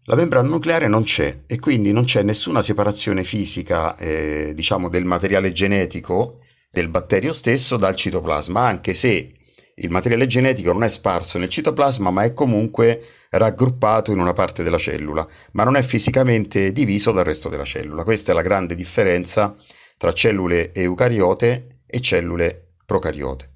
la 0.07 0.17
membrana 0.17 0.49
nucleare 0.49 0.87
non 0.87 1.03
c'è 1.03 1.45
e 1.47 1.59
quindi 1.59 1.93
non 1.93 2.05
c'è 2.05 2.23
nessuna 2.23 2.63
separazione 2.63 3.25
fisica, 3.25 3.97
eh, 3.97 4.53
diciamo, 4.55 4.89
del 4.89 5.05
materiale 5.05 5.53
genetico 5.53 6.41
del 6.71 6.89
batterio 6.89 7.33
stesso 7.33 7.77
dal 7.77 7.95
citoplasma, 7.95 8.61
anche 8.61 8.95
se 8.95 9.33
il 9.77 9.91
materiale 9.91 10.27
genetico 10.27 10.73
non 10.73 10.85
è 10.85 10.89
sparso 10.89 11.39
nel 11.39 11.49
citoplasma, 11.49 12.11
ma 12.11 12.23
è 12.23 12.35
comunque 12.35 13.03
raggruppato 13.39 14.13
in 14.13 14.19
una 14.19 14.33
parte 14.33 14.63
della 14.63 14.79
cellula, 14.79 15.27
ma 15.53 15.65
non 15.65 15.77
è 15.77 15.83
fisicamente 15.83 16.73
diviso 16.73 17.13
dal 17.13 17.25
resto 17.25 17.49
della 17.49 17.65
cellula. 17.65 18.05
Questa 18.05 18.33
è 18.33 18.35
la 18.35 18.43
grande 18.43 18.75
differenza 18.75 19.57
tra 19.97 20.13
cellule 20.13 20.73
eucariote 20.73 21.81
e 21.87 22.01
cellule 22.01 22.75
procariote. 22.85 23.51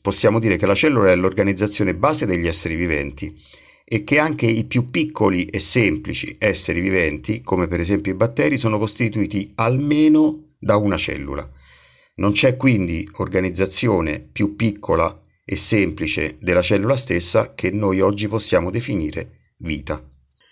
Possiamo 0.00 0.38
dire 0.38 0.56
che 0.56 0.66
la 0.66 0.74
cellula 0.74 1.12
è 1.12 1.16
l'organizzazione 1.16 1.94
base 1.94 2.26
degli 2.26 2.46
esseri 2.46 2.74
viventi 2.74 3.32
e 3.84 4.04
che 4.04 4.18
anche 4.18 4.46
i 4.46 4.64
più 4.64 4.90
piccoli 4.90 5.44
e 5.44 5.60
semplici 5.60 6.36
esseri 6.38 6.80
viventi, 6.80 7.42
come 7.42 7.68
per 7.68 7.80
esempio 7.80 8.12
i 8.12 8.16
batteri, 8.16 8.58
sono 8.58 8.78
costituiti 8.78 9.52
almeno 9.56 10.54
da 10.58 10.76
una 10.76 10.96
cellula. 10.96 11.48
Non 12.14 12.32
c'è 12.32 12.56
quindi 12.56 13.08
organizzazione 13.16 14.20
più 14.20 14.56
piccola 14.56 15.21
e 15.44 15.56
semplice 15.56 16.36
della 16.40 16.62
cellula 16.62 16.96
stessa 16.96 17.54
che 17.54 17.70
noi 17.70 18.00
oggi 18.00 18.28
possiamo 18.28 18.70
definire 18.70 19.54
vita. 19.58 20.02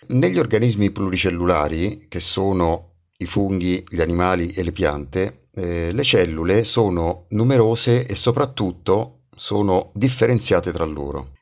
Negli 0.07 0.37
organismi 0.37 0.91
pluricellulari, 0.91 2.07
che 2.07 2.19
sono 2.19 2.95
i 3.17 3.25
funghi, 3.25 3.83
gli 3.87 4.01
animali 4.01 4.51
e 4.51 4.63
le 4.63 4.71
piante, 4.71 5.43
eh, 5.53 5.91
le 5.91 6.03
cellule 6.03 6.63
sono 6.63 7.25
numerose 7.29 8.05
e 8.05 8.15
soprattutto 8.15 9.25
sono 9.35 9.91
differenziate 9.93 10.71
tra 10.71 10.85
loro. 10.85 11.33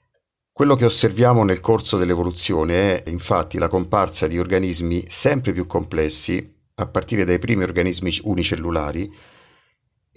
Quello 0.51 0.75
che 0.75 0.85
osserviamo 0.85 1.43
nel 1.45 1.61
corso 1.61 1.97
dell'evoluzione 1.97 3.03
è 3.03 3.09
infatti 3.09 3.57
la 3.57 3.69
comparsa 3.69 4.27
di 4.27 4.37
organismi 4.37 5.05
sempre 5.07 5.53
più 5.53 5.65
complessi, 5.65 6.53
a 6.75 6.85
partire 6.85 7.23
dai 7.23 7.39
primi 7.39 7.63
organismi 7.63 8.19
unicellulari, 8.23 9.09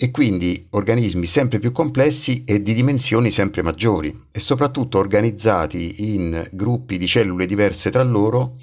e 0.02 0.11
quindi 0.11 0.66
organismi 0.71 1.26
sempre 1.26 1.61
più 1.61 1.71
complessi 1.71 2.42
e 2.44 2.61
di 2.61 2.75
dimensioni 2.75 3.30
sempre 3.30 3.62
maggiori 3.62 4.25
e 4.32 4.40
soprattutto 4.40 4.99
organizzati 4.99 6.14
in 6.16 6.44
gruppi 6.50 6.99
di 6.99 7.06
cellule 7.06 7.47
diverse 7.47 7.88
tra 7.92 8.02
loro 8.02 8.59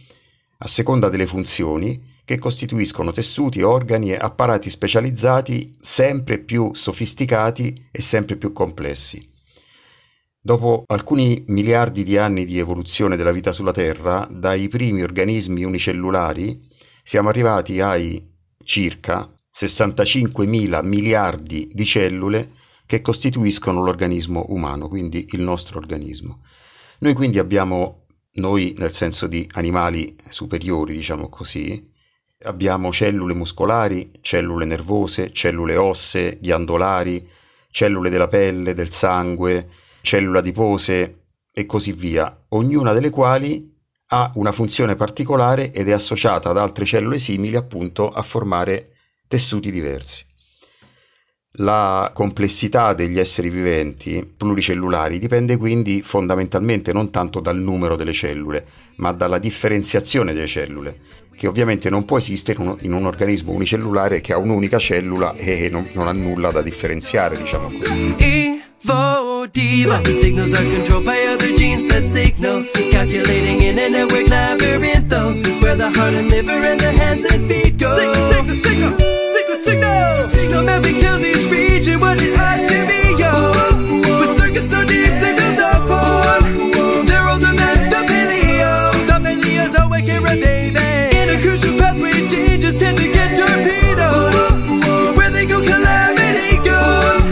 a 0.58 0.68
seconda 0.68 1.08
delle 1.08 1.26
funzioni 1.26 2.18
che 2.26 2.38
costituiscono 2.38 3.14
tessuti, 3.14 3.62
organi 3.62 4.12
e 4.12 4.18
apparati 4.18 4.70
specializzati 4.70 5.78
sempre 5.80 6.40
più 6.40 6.74
sofisticati 6.74 7.88
e 7.90 8.02
sempre 8.02 8.36
più 8.36 8.52
complessi. 8.52 9.26
Dopo 10.42 10.84
alcuni 10.88 11.46
miliardi 11.48 12.04
di 12.04 12.18
anni 12.18 12.44
di 12.44 12.60
evoluzione 12.60 13.16
della 13.16 13.32
vita 13.32 13.54
sulla 13.54 13.72
Terra, 13.72 14.28
dai 14.30 14.68
primi 14.68 15.04
organismi 15.04 15.64
unicellulari 15.64 16.68
siamo 17.02 17.30
arrivati 17.30 17.80
ai 17.80 18.30
circa 18.62 19.34
65 19.52 20.46
mila 20.46 20.82
miliardi 20.82 21.70
di 21.72 21.86
cellule 21.86 22.52
che 22.86 23.02
costituiscono 23.02 23.84
l'organismo 23.84 24.46
umano, 24.50 24.88
quindi 24.88 25.28
il 25.32 25.42
nostro 25.42 25.78
organismo. 25.78 26.44
Noi 27.00 27.14
quindi 27.14 27.40
abbiamo, 27.40 28.08
noi 28.34 28.74
nel 28.78 28.94
senso 28.94 29.28
di 29.28 29.48
animali 29.54 30.16
superiori, 30.28 30.96
diciamo 30.96 31.30
così, 31.30 31.88
abbiamo 32.44 32.92
cellule 32.92 33.34
muscolari, 33.34 34.12
cellule 34.22 34.66
nervose, 34.66 35.32
cellule 35.34 35.76
ossee, 35.76 36.40
ghiandolari, 36.40 37.28
cellule 37.70 38.10
della 38.10 38.28
pelle, 38.28 38.74
del 38.74 38.92
sangue, 38.92 39.70
cellule 40.02 40.40
adipose 40.40 41.24
e 41.52 41.66
così 41.66 41.92
via, 41.94 42.46
ognuna 42.50 42.94
delle 42.94 43.10
quali 43.10 43.76
ha 44.12 44.32
una 44.36 44.52
funzione 44.52 44.96
particolare 44.96 45.72
ed 45.72 45.88
è 45.90 45.92
associata 45.92 46.50
ad 46.50 46.58
altre 46.58 46.86
cellule 46.86 47.20
simili 47.20 47.56
appunto 47.56 48.10
a 48.10 48.22
formare 48.24 48.89
tessuti 49.30 49.72
diversi. 49.72 50.26
La 51.54 52.12
complessità 52.14 52.94
degli 52.94 53.20
esseri 53.20 53.50
viventi 53.50 54.26
pluricellulari 54.26 55.20
dipende 55.20 55.58
quindi 55.58 56.02
fondamentalmente 56.02 56.94
non 56.94 57.10
tanto 57.12 57.40
dal 57.40 57.58
numero 57.58 57.96
delle 57.96 58.14
cellule, 58.14 58.66
ma 58.98 59.12
dalla 59.14 59.40
differenziazione 59.40 60.34
delle 60.34 60.48
cellule, 60.48 60.98
che 61.36 61.48
ovviamente 61.48 61.90
non 61.90 62.06
può 62.06 62.18
esistere 62.18 62.62
in 62.82 62.94
un, 62.94 63.06
organismo 63.06 63.52
unicellulare 63.52 64.22
che 64.22 64.34
ha 64.34 64.38
un'unica 64.38 64.78
cellula 64.78 65.36
e 65.36 65.70
non, 65.70 65.88
non 65.94 66.08
ha 66.08 66.12
nulla 66.12 66.52
da 66.52 66.62
differenziare, 66.62 67.38
diciamo 67.38 67.72
così. 67.72 68.58
diva. 69.52 70.00
The 70.02 70.14
signals 70.14 70.54
are 70.54 70.64
controlled 70.64 71.06
by 71.06 71.26
other 71.28 71.54
genes 71.56 71.88
that 71.88 72.06
signal. 72.06 72.64
Calculating 72.92 73.62
in 73.62 73.80
a 73.80 73.90
network 73.90 74.30
labyrinth, 74.30 75.08
though, 75.10 75.34
where 75.62 75.76
the 75.76 75.90
heart 75.90 76.14
and 76.14 76.30
liver 76.30 76.52
and 76.52 76.80
the 76.80 76.92
hands 76.92 77.26
go. 77.90 78.30
Signal, 78.30 78.56
signal, 78.64 78.98
signal 79.34 79.58
signal. 79.66 80.18
Signal 80.18 80.64
mapping 80.64 81.00
tells 81.00 81.22
each 81.26 81.50
region 81.52 82.00
what 82.00 82.22
it 82.22 82.38
ought 82.40 82.62
to 82.70 82.80
be, 82.90 83.02
yo. 83.22 83.32
With 84.20 84.32
circuits 84.38 84.70
so 84.72 84.86
deeply 84.86 85.34
built 85.38 85.60
up 85.60 85.90
on, 85.90 87.06
they're 87.06 87.28
older 87.28 87.54
than 87.62 87.90
the 87.94 88.02
paleo. 88.10 88.72
The 89.08 89.18
Paleozoic 89.26 90.08
era, 90.10 90.36
baby. 90.44 90.80
In 91.20 91.28
a 91.36 91.38
crucial 91.42 91.78
pathway, 91.78 92.28
changes 92.30 92.76
tend 92.78 92.98
to 92.98 93.08
get 93.12 93.38
torpedoed. 93.38 95.18
Where 95.18 95.32
they 95.32 95.46
go, 95.46 95.62
calamity 95.62 96.58
goes. 96.64 97.24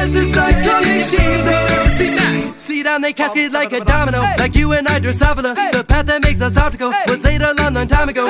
As 0.00 0.10
the 0.12 0.24
cyclonic 0.34 1.06
knows. 1.44 2.60
See 2.60 2.82
down, 2.82 3.00
they 3.02 3.12
cascade 3.12 3.52
like 3.52 3.72
a 3.72 3.80
domino, 3.80 4.20
like 4.38 4.54
you 4.56 4.72
and 4.72 4.88
I, 4.88 5.00
Drosophila. 5.00 5.54
The 5.72 5.84
path 5.84 6.06
that 6.06 6.22
makes 6.24 6.40
us 6.40 6.56
optical 6.56 6.90
was 7.06 7.22
laid 7.24 7.42
a 7.42 7.54
long, 7.54 7.74
long 7.74 7.86
time 7.86 8.08
ago. 8.08 8.26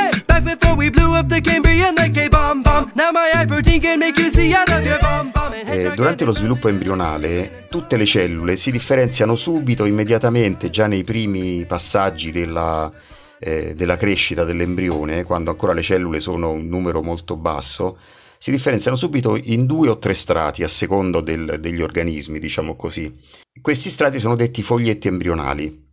Eh, 5.66 5.94
durante 5.94 6.24
lo 6.24 6.32
sviluppo 6.32 6.68
embrionale 6.68 7.66
tutte 7.68 7.96
le 7.96 8.06
cellule 8.06 8.56
si 8.56 8.70
differenziano 8.70 9.36
subito, 9.36 9.84
immediatamente, 9.84 10.70
già 10.70 10.86
nei 10.86 11.04
primi 11.04 11.64
passaggi 11.66 12.30
della, 12.30 12.90
eh, 13.38 13.74
della 13.74 13.96
crescita 13.96 14.44
dell'embrione, 14.44 15.24
quando 15.24 15.50
ancora 15.50 15.72
le 15.72 15.82
cellule 15.82 16.20
sono 16.20 16.50
un 16.50 16.66
numero 16.66 17.02
molto 17.02 17.36
basso, 17.36 17.98
si 18.38 18.50
differenziano 18.50 18.96
subito 18.96 19.38
in 19.44 19.66
due 19.66 19.88
o 19.88 19.98
tre 19.98 20.14
strati 20.14 20.62
a 20.62 20.68
secondo 20.68 21.20
del, 21.20 21.58
degli 21.60 21.82
organismi, 21.82 22.38
diciamo 22.38 22.76
così. 22.76 23.14
Questi 23.60 23.90
strati 23.90 24.18
sono 24.18 24.36
detti 24.36 24.62
foglietti 24.62 25.08
embrionali. 25.08 25.84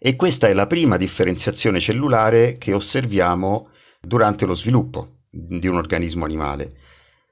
E 0.00 0.14
questa 0.14 0.46
è 0.46 0.52
la 0.52 0.68
prima 0.68 0.96
differenziazione 0.96 1.80
cellulare 1.80 2.56
che 2.56 2.72
osserviamo 2.72 3.68
durante 4.00 4.46
lo 4.46 4.54
sviluppo 4.54 5.16
di 5.30 5.66
un 5.66 5.76
organismo 5.76 6.24
animale. 6.24 6.72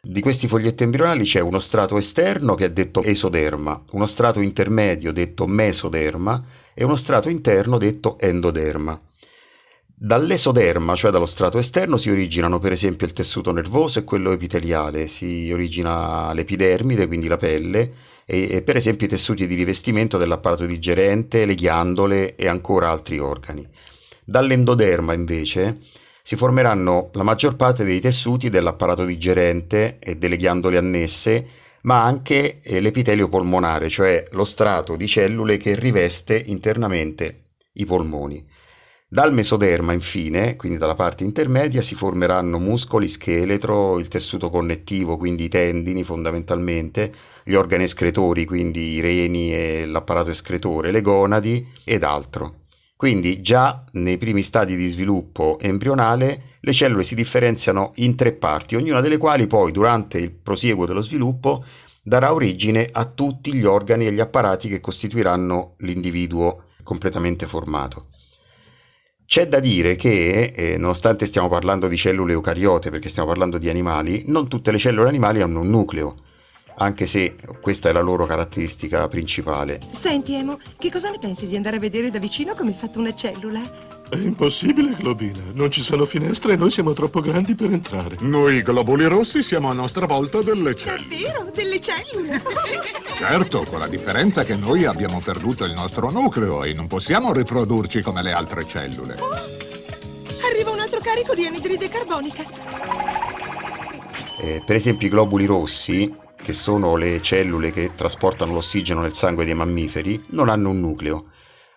Di 0.00 0.20
questi 0.20 0.46
foglietti 0.46 0.85
embrionali 0.85 1.25
c'è 1.25 1.40
uno 1.40 1.58
strato 1.58 1.96
esterno 1.96 2.54
che 2.54 2.66
è 2.66 2.70
detto 2.73 3.02
esoderma, 3.02 3.82
uno 3.90 4.06
strato 4.06 4.40
intermedio 4.40 5.12
detto 5.12 5.46
mesoderma 5.46 6.44
e 6.75 6.85
uno 6.85 6.96
strato 6.96 7.28
interno 7.28 7.76
detto 7.76 8.16
endoderma. 8.18 9.00
Dall'esoderma, 9.99 10.94
cioè 10.94 11.11
dallo 11.11 11.26
strato 11.26 11.58
esterno, 11.58 11.96
si 11.96 12.11
originano 12.11 12.58
per 12.58 12.70
esempio 12.70 13.06
il 13.06 13.14
tessuto 13.14 13.50
nervoso 13.50 13.99
e 13.99 14.04
quello 14.04 14.30
epiteliale, 14.30 15.08
si 15.08 15.50
origina 15.50 16.35
l'epidermide, 16.35 17.06
quindi 17.06 17.28
la 17.28 17.38
pelle, 17.38 17.92
e, 18.26 18.46
e 18.50 18.62
per 18.62 18.76
esempio 18.76 19.06
i 19.06 19.08
tessuti 19.08 19.46
di 19.46 19.54
rivestimento 19.54 20.18
dell'apparato 20.18 20.66
digerente, 20.66 21.46
le 21.46 21.54
ghiandole 21.54 22.37
e 22.37 22.46
ancora 22.46 22.90
altri 22.90 23.18
organi. 23.18 23.66
Dall'endoderma 24.23 25.14
invece 25.14 25.78
si 26.26 26.35
formeranno 26.35 27.11
la 27.12 27.23
maggior 27.23 27.54
parte 27.54 27.85
dei 27.85 28.00
tessuti 28.00 28.50
dell'apparato 28.50 29.04
digerente 29.04 30.00
e 30.00 30.16
delle 30.16 30.37
ghiandole 30.37 30.76
annesse, 30.76 31.47
ma 31.83 32.02
anche 32.02 32.59
eh, 32.62 32.80
l'epitelio 32.80 33.28
polmonare, 33.28 33.88
cioè 33.88 34.26
lo 34.33 34.45
strato 34.45 34.97
di 34.97 35.06
cellule 35.06 35.56
che 35.56 35.76
riveste 35.76 36.37
internamente 36.47 37.42
i 37.75 37.85
polmoni. 37.85 38.45
Dal 39.06 39.33
mesoderma, 39.33 39.92
infine, 39.92 40.56
quindi 40.56 40.78
dalla 40.78 40.97
parte 40.97 41.23
intermedia, 41.23 41.80
si 41.80 41.95
formeranno 41.95 42.59
muscoli, 42.59 43.06
scheletro, 43.06 43.97
il 44.00 44.09
tessuto 44.09 44.50
connettivo, 44.50 45.16
quindi 45.16 45.45
i 45.45 45.49
tendini 45.49 46.02
fondamentalmente, 46.02 47.14
gli 47.45 47.54
organi 47.54 47.85
escretori, 47.85 48.45
quindi 48.47 48.95
i 48.95 49.00
reni 49.00 49.54
e 49.54 49.87
l'apparato 49.87 50.30
escretore, 50.30 50.90
le 50.90 51.02
gonadi 51.02 51.64
ed 51.85 52.02
altro. 52.02 52.65
Quindi 52.97 53.43
già 53.43 53.85
nei 53.93 54.17
primi 54.17 54.41
stadi 54.41 54.75
di 54.75 54.88
sviluppo 54.88 55.59
embrionale 55.61 56.55
le 56.61 56.73
cellule 56.73 57.05
si 57.05 57.15
differenziano 57.15 57.93
in 57.97 58.17
tre 58.17 58.33
parti, 58.33 58.75
ognuna 58.75 59.00
delle 59.00 59.19
quali 59.19 59.47
poi 59.47 59.71
durante 59.71 60.19
il 60.19 60.33
prosieguo 60.33 60.87
dello 60.87 61.03
sviluppo 61.03 61.62
darà 62.03 62.33
origine 62.33 62.88
a 62.91 63.05
tutti 63.05 63.53
gli 63.53 63.65
organi 63.65 64.07
e 64.07 64.12
gli 64.12 64.21
apparati 64.21 64.69
che 64.69 64.81
costituiranno 64.81 65.75
l'individuo 65.79 66.65
completamente 66.83 67.47
formato. 67.47 68.09
C'è 69.26 69.47
da 69.47 69.61
dire 69.61 69.97
che, 69.97 70.53
eh, 70.57 70.79
nonostante 70.79 71.26
stiamo 71.26 71.49
parlando 71.49 71.88
di 71.88 71.97
cellule 71.97 72.33
eucariote, 72.33 72.91
perché 72.91 73.09
stiamo 73.09 73.29
parlando 73.29 73.59
di 73.59 73.69
animali, 73.69 74.23
non 74.29 74.49
tutte 74.49 74.71
le 74.71 74.79
cellule 74.79 75.09
animali 75.09 75.43
hanno 75.43 75.61
un 75.61 75.69
nucleo, 75.69 76.15
anche 76.78 77.06
se 77.06 77.37
questa 77.61 77.88
è 77.88 77.92
la 77.92 78.00
loro 78.00 78.26
caratteristica 78.26 79.09
principale. 79.09 79.80
Senti, 79.90 80.35
Emo, 80.35 80.59
che 80.78 80.90
cosa 80.90 81.11
ne 81.11 81.18
pensi 81.18 81.47
di 81.47 81.56
andare 81.56 81.76
a 81.76 81.80
vedere 81.80 82.11
da 82.11 82.18
vicino 82.18 82.54
come 82.54 82.71
è 82.71 82.75
fatta 82.75 82.99
una 82.99 83.14
cellula? 83.14 83.95
È 84.09 84.16
impossibile, 84.16 84.95
Globina. 84.95 85.42
Non 85.52 85.71
ci 85.71 85.83
sono 85.83 86.04
finestre 86.04 86.52
e 86.52 86.56
noi 86.56 86.71
siamo 86.71 86.92
troppo 86.92 87.21
grandi 87.21 87.56
per 87.56 87.73
entrare. 87.73 88.16
Noi 88.21 88.62
globuli 88.62 89.04
rossi 89.06 89.42
siamo 89.42 89.68
a 89.68 89.73
nostra 89.73 90.06
volta 90.06 90.42
delle 90.42 90.76
cellule. 90.76 91.16
Davvero? 91.16 91.50
Delle 91.52 91.80
cellule? 91.80 92.42
Certo, 93.16 93.64
con 93.64 93.78
la 93.78 93.88
differenza 93.88 94.45
che 94.45 94.56
noi 94.56 94.85
abbiamo 94.85 95.21
perduto 95.21 95.64
il 95.64 95.73
nostro 95.73 96.11
nucleo 96.11 96.64
e 96.64 96.75
non 96.75 96.87
possiamo 96.87 97.33
riprodurci 97.33 98.02
come 98.02 98.21
le 98.23 98.33
altre 98.33 98.66
cellule. 98.66 99.16
Oh, 99.18 99.30
arriva 100.47 100.71
un 100.71 100.80
altro 100.80 101.00
carico 101.00 101.35
di 101.35 101.47
anidride 101.47 101.88
carbonica. 101.88 102.45
Eh, 104.38 104.62
per 104.66 104.76
esempio 104.76 105.06
i 105.06 105.11
globuli 105.11 105.47
rossi, 105.47 106.14
che 106.47 106.53
sono 106.53 106.95
le 106.95 107.21
cellule 107.23 107.73
che 107.73 107.97
trasportano 107.97 108.53
l'ossigeno 108.53 109.00
nel 109.00 109.15
sangue 109.15 109.45
dei 109.45 109.55
mammiferi, 109.55 110.26
non 110.29 110.49
hanno 110.49 110.71
un 110.71 110.79
nucleo, 110.79 111.31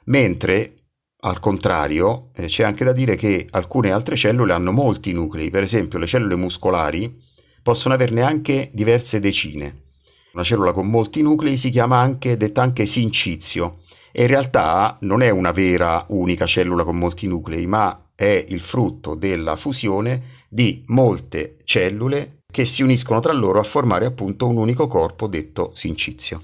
mentre 0.06 0.76
al 1.22 1.40
contrario, 1.40 2.30
eh, 2.36 2.46
c'è 2.46 2.62
anche 2.62 2.86
da 2.86 2.92
dire 2.92 3.16
che 3.16 3.48
alcune 3.50 3.90
altre 3.92 4.16
cellule 4.16 4.54
hanno 4.54 4.72
molti 4.72 5.12
nuclei, 5.12 5.50
per 5.50 5.64
esempio 5.64 5.98
le 5.98 6.06
cellule 6.06 6.36
muscolari 6.36 7.20
possono 7.64 7.96
averne 7.96 8.22
anche 8.22 8.70
diverse 8.72 9.20
decine. 9.20 9.86
Una 10.34 10.44
cellula 10.44 10.72
con 10.72 10.88
molti 10.88 11.24
nuclei 11.24 11.58
si 11.58 11.72
chiama 11.72 11.98
anche, 11.98 12.38
detta 12.38 12.62
anche 12.62 12.86
sincizio, 12.86 13.80
e 14.12 14.22
in 14.22 14.28
realtà 14.28 15.00
non 15.02 15.24
è 15.24 15.32
una 15.32 15.52
vera 15.52 16.06
unica 16.10 16.46
cellula 16.46 16.84
con 16.84 16.96
molti 16.96 17.26
nuclei, 17.26 17.66
ma 17.66 18.12
è 18.14 18.46
il 18.50 18.62
frutto 18.62 19.16
della 19.16 19.56
fusione 19.56 20.46
di 20.48 20.84
molte 20.90 21.58
cellule 21.64 22.39
che 22.52 22.66
si 22.66 22.82
uniscono 22.82 23.20
tra 23.20 23.32
loro 23.32 23.60
a 23.60 23.64
formare 23.64 24.06
appunto 24.06 24.48
un 24.48 24.58
unico 24.58 24.88
corpo 24.88 25.28
detto 25.28 25.72
sincizio. 25.76 26.42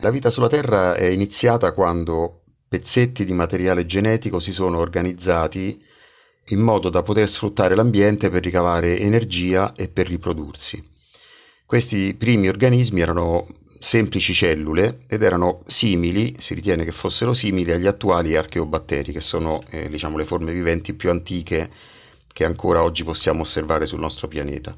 La 0.00 0.10
vita 0.10 0.30
sulla 0.30 0.48
Terra 0.48 0.94
è 0.94 1.06
iniziata 1.06 1.72
quando 1.72 2.42
pezzetti 2.68 3.24
di 3.24 3.32
materiale 3.32 3.86
genetico 3.86 4.40
si 4.40 4.52
sono 4.52 4.78
organizzati 4.78 5.82
in 6.50 6.60
modo 6.60 6.90
da 6.90 7.02
poter 7.02 7.28
sfruttare 7.28 7.74
l'ambiente 7.74 8.30
per 8.30 8.42
ricavare 8.42 8.98
energia 8.98 9.74
e 9.74 9.88
per 9.88 10.06
riprodursi. 10.06 10.82
Questi 11.66 12.14
primi 12.14 12.48
organismi 12.48 13.00
erano 13.00 13.46
semplici 13.80 14.32
cellule 14.32 15.00
ed 15.06 15.22
erano 15.22 15.62
simili, 15.66 16.36
si 16.38 16.54
ritiene 16.54 16.84
che 16.84 16.92
fossero 16.92 17.34
simili 17.34 17.72
agli 17.72 17.86
attuali 17.86 18.36
archeobatteri, 18.36 19.12
che 19.12 19.20
sono 19.20 19.62
eh, 19.70 19.88
diciamo, 19.88 20.16
le 20.16 20.24
forme 20.24 20.52
viventi 20.52 20.94
più 20.94 21.10
antiche 21.10 21.70
che 22.32 22.44
ancora 22.44 22.82
oggi 22.82 23.04
possiamo 23.04 23.42
osservare 23.42 23.86
sul 23.86 24.00
nostro 24.00 24.28
pianeta. 24.28 24.76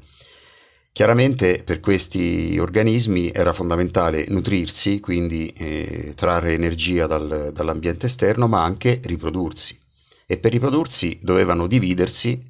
Chiaramente 0.91 1.61
per 1.63 1.79
questi 1.79 2.57
organismi 2.59 3.31
era 3.31 3.53
fondamentale 3.53 4.25
nutrirsi, 4.27 4.99
quindi 4.99 5.53
eh, 5.55 6.13
trarre 6.15 6.53
energia 6.53 7.07
dal, 7.07 7.51
dall'ambiente 7.53 8.07
esterno, 8.07 8.47
ma 8.47 8.63
anche 8.63 8.99
riprodursi. 9.03 9.79
E 10.25 10.37
per 10.37 10.51
riprodursi 10.51 11.19
dovevano 11.21 11.67
dividersi 11.67 12.47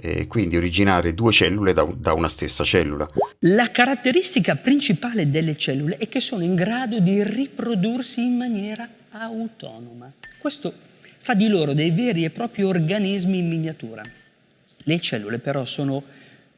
e 0.00 0.20
eh, 0.20 0.26
quindi 0.28 0.56
originare 0.56 1.12
due 1.12 1.32
cellule 1.32 1.72
da, 1.72 1.82
da, 1.96 2.12
una 2.12 2.28
stessa 2.28 2.62
cellula. 2.62 3.08
La 3.40 3.70
caratteristica 3.72 4.54
principale 4.54 5.28
delle 5.28 5.56
cellule 5.56 5.96
è 5.96 6.08
che 6.08 6.20
sono 6.20 6.44
in 6.44 6.54
grado 6.54 7.00
di 7.00 7.22
riprodursi 7.24 8.24
in 8.24 8.36
maniera 8.36 8.88
autonoma. 9.10 10.12
Questo 10.40 10.72
fa 11.18 11.34
di 11.34 11.48
loro 11.48 11.72
dei 11.72 11.90
veri 11.90 12.24
e 12.24 12.30
propri 12.30 12.62
organismi 12.62 13.38
in 13.38 13.48
miniatura. 13.48 14.02
Le 14.84 15.00
cellule 15.00 15.38
però 15.38 15.64
sono 15.64 16.04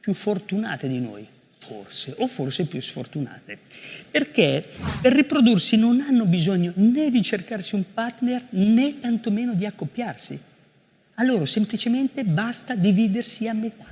più 0.01 0.15
fortunate 0.15 0.89
di 0.89 0.99
noi, 0.99 1.27
forse, 1.57 2.15
o 2.19 2.27
forse 2.27 2.65
più 2.65 2.81
sfortunate, 2.81 3.59
perché 4.11 4.65
per 5.01 5.13
riprodursi 5.13 5.77
non 5.77 6.01
hanno 6.01 6.25
bisogno 6.25 6.73
né 6.77 7.11
di 7.11 7.23
cercarsi 7.23 7.75
un 7.75 7.85
partner 7.93 8.47
né 8.51 8.99
tantomeno 8.99 9.55
di 9.55 9.67
accoppiarsi. 9.67 10.41
A 11.15 11.25
loro 11.25 11.45
semplicemente 11.45 12.25
basta 12.25 12.75
dividersi 12.75 13.47
a 13.47 13.53
metà. 13.53 13.87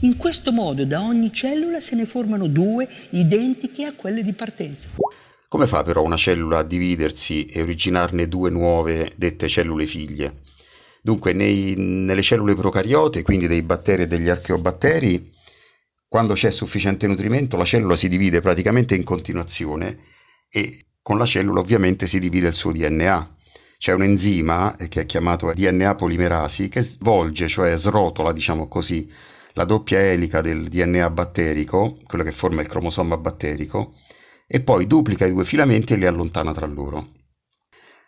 In 0.00 0.16
questo 0.16 0.52
modo 0.52 0.84
da 0.84 1.00
ogni 1.00 1.32
cellula 1.32 1.80
se 1.80 1.94
ne 1.94 2.04
formano 2.04 2.48
due 2.48 2.88
identiche 3.10 3.84
a 3.84 3.92
quelle 3.92 4.22
di 4.22 4.32
partenza. 4.32 4.88
Come 5.48 5.66
fa 5.68 5.84
però 5.84 6.02
una 6.02 6.16
cellula 6.16 6.58
a 6.58 6.64
dividersi 6.64 7.46
e 7.46 7.62
originarne 7.62 8.28
due 8.28 8.50
nuove 8.50 9.12
dette 9.16 9.48
cellule 9.48 9.86
figlie? 9.86 10.40
Dunque, 11.00 11.32
nei, 11.32 11.74
nelle 11.76 12.20
cellule 12.20 12.56
procariote, 12.56 13.22
quindi 13.22 13.46
dei 13.46 13.62
batteri 13.62 14.02
e 14.02 14.06
degli 14.08 14.28
archeobatteri, 14.28 15.34
quando 16.08 16.34
c'è 16.34 16.50
sufficiente 16.50 17.06
nutrimento 17.06 17.56
la 17.56 17.64
cellula 17.64 17.96
si 17.96 18.08
divide 18.08 18.40
praticamente 18.40 18.94
in 18.94 19.04
continuazione 19.04 19.98
e 20.48 20.86
con 21.02 21.18
la 21.18 21.26
cellula 21.26 21.60
ovviamente 21.60 22.06
si 22.06 22.18
divide 22.18 22.48
il 22.48 22.54
suo 22.54 22.72
DNA. 22.72 23.36
C'è 23.78 23.92
un 23.92 24.02
enzima 24.02 24.74
che 24.88 25.02
è 25.02 25.06
chiamato 25.06 25.52
DNA 25.52 25.94
polimerasi 25.94 26.68
che 26.68 26.82
svolge, 26.82 27.46
cioè 27.46 27.76
srotola, 27.76 28.32
diciamo 28.32 28.66
così, 28.66 29.10
la 29.52 29.64
doppia 29.64 30.00
elica 30.00 30.40
del 30.40 30.68
DNA 30.68 31.10
batterico, 31.10 31.98
quello 32.06 32.24
che 32.24 32.32
forma 32.32 32.62
il 32.62 32.68
cromosoma 32.68 33.16
batterico, 33.16 33.94
e 34.46 34.60
poi 34.60 34.86
duplica 34.86 35.26
i 35.26 35.32
due 35.32 35.44
filamenti 35.44 35.92
e 35.92 35.96
li 35.96 36.06
allontana 36.06 36.52
tra 36.52 36.66
loro. 36.66 37.15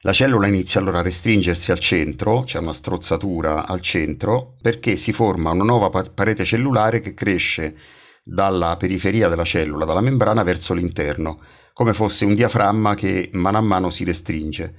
La 0.03 0.13
cellula 0.13 0.47
inizia 0.47 0.79
allora 0.79 1.01
a 1.01 1.03
restringersi 1.03 1.73
al 1.73 1.81
centro, 1.81 2.45
c'è 2.45 2.59
una 2.59 2.73
strozzatura 2.73 3.67
al 3.67 3.81
centro, 3.81 4.55
perché 4.63 4.95
si 4.95 5.13
forma 5.13 5.51
una 5.51 5.65
nuova 5.65 5.91
parete 5.91 6.45
cellulare 6.45 7.01
che 7.01 7.15
cresce 7.15 7.75
dalla 8.23 8.77
periferia 8.77 9.29
della 9.29 9.43
cellula, 9.43 9.85
dalla 9.85 10.01
membrana 10.01 10.45
verso 10.45 10.73
l'interno, 10.73 11.41
come 11.73 11.95
fosse 11.95 12.25
un 12.25 12.37
diaframma 12.37 12.95
che 12.95 13.31
mano 13.33 13.59
a 13.59 13.61
mano 13.61 13.91
si 13.91 14.05
restringe. 14.05 14.73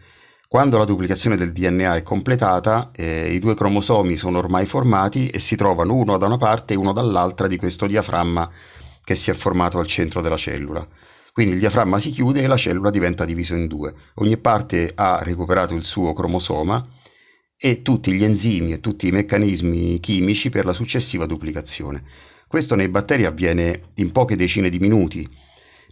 Quando 0.47 0.77
la 0.77 0.85
duplicazione 0.85 1.35
del 1.35 1.51
DNA 1.51 1.97
è 1.97 2.01
completata, 2.01 2.91
eh, 2.95 3.27
i 3.33 3.39
due 3.39 3.55
cromosomi 3.55 4.15
sono 4.15 4.37
ormai 4.37 4.65
formati 4.65 5.27
e 5.27 5.41
si 5.41 5.57
trovano 5.57 5.95
uno 5.95 6.17
da 6.17 6.27
una 6.27 6.37
parte 6.37 6.75
e 6.75 6.77
uno 6.77 6.93
dall'altra 6.93 7.47
di 7.47 7.57
questo 7.57 7.87
diaframma 7.87 8.49
che 9.03 9.15
si 9.15 9.31
è 9.31 9.33
formato 9.33 9.79
al 9.79 9.87
centro 9.87 10.21
della 10.21 10.37
cellula. 10.37 10.87
Quindi 11.39 11.55
il 11.55 11.63
diaframma 11.63 12.01
si 12.01 12.11
chiude 12.11 12.41
e 12.41 12.47
la 12.47 12.57
cellula 12.57 12.89
diventa 12.89 13.23
divisa 13.23 13.55
in 13.55 13.67
due. 13.67 13.93
Ogni 14.15 14.35
parte 14.35 14.91
ha 14.93 15.21
recuperato 15.23 15.73
il 15.73 15.85
suo 15.85 16.11
cromosoma 16.11 16.85
e 17.55 17.81
tutti 17.81 18.11
gli 18.11 18.25
enzimi 18.25 18.73
e 18.73 18.81
tutti 18.81 19.07
i 19.07 19.11
meccanismi 19.11 20.01
chimici 20.01 20.49
per 20.49 20.65
la 20.65 20.73
successiva 20.73 21.25
duplicazione. 21.25 22.03
Questo 22.45 22.75
nei 22.75 22.89
batteri 22.89 23.23
avviene 23.23 23.83
in 23.95 24.11
poche 24.11 24.35
decine 24.35 24.69
di 24.69 24.79
minuti. 24.79 25.25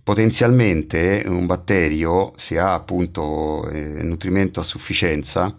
Potenzialmente 0.04 1.24
un 1.28 1.46
batterio, 1.46 2.34
se 2.36 2.60
ha 2.60 2.74
appunto 2.74 3.70
eh, 3.70 4.04
nutrimento 4.04 4.60
a 4.60 4.64
sufficienza, 4.64 5.56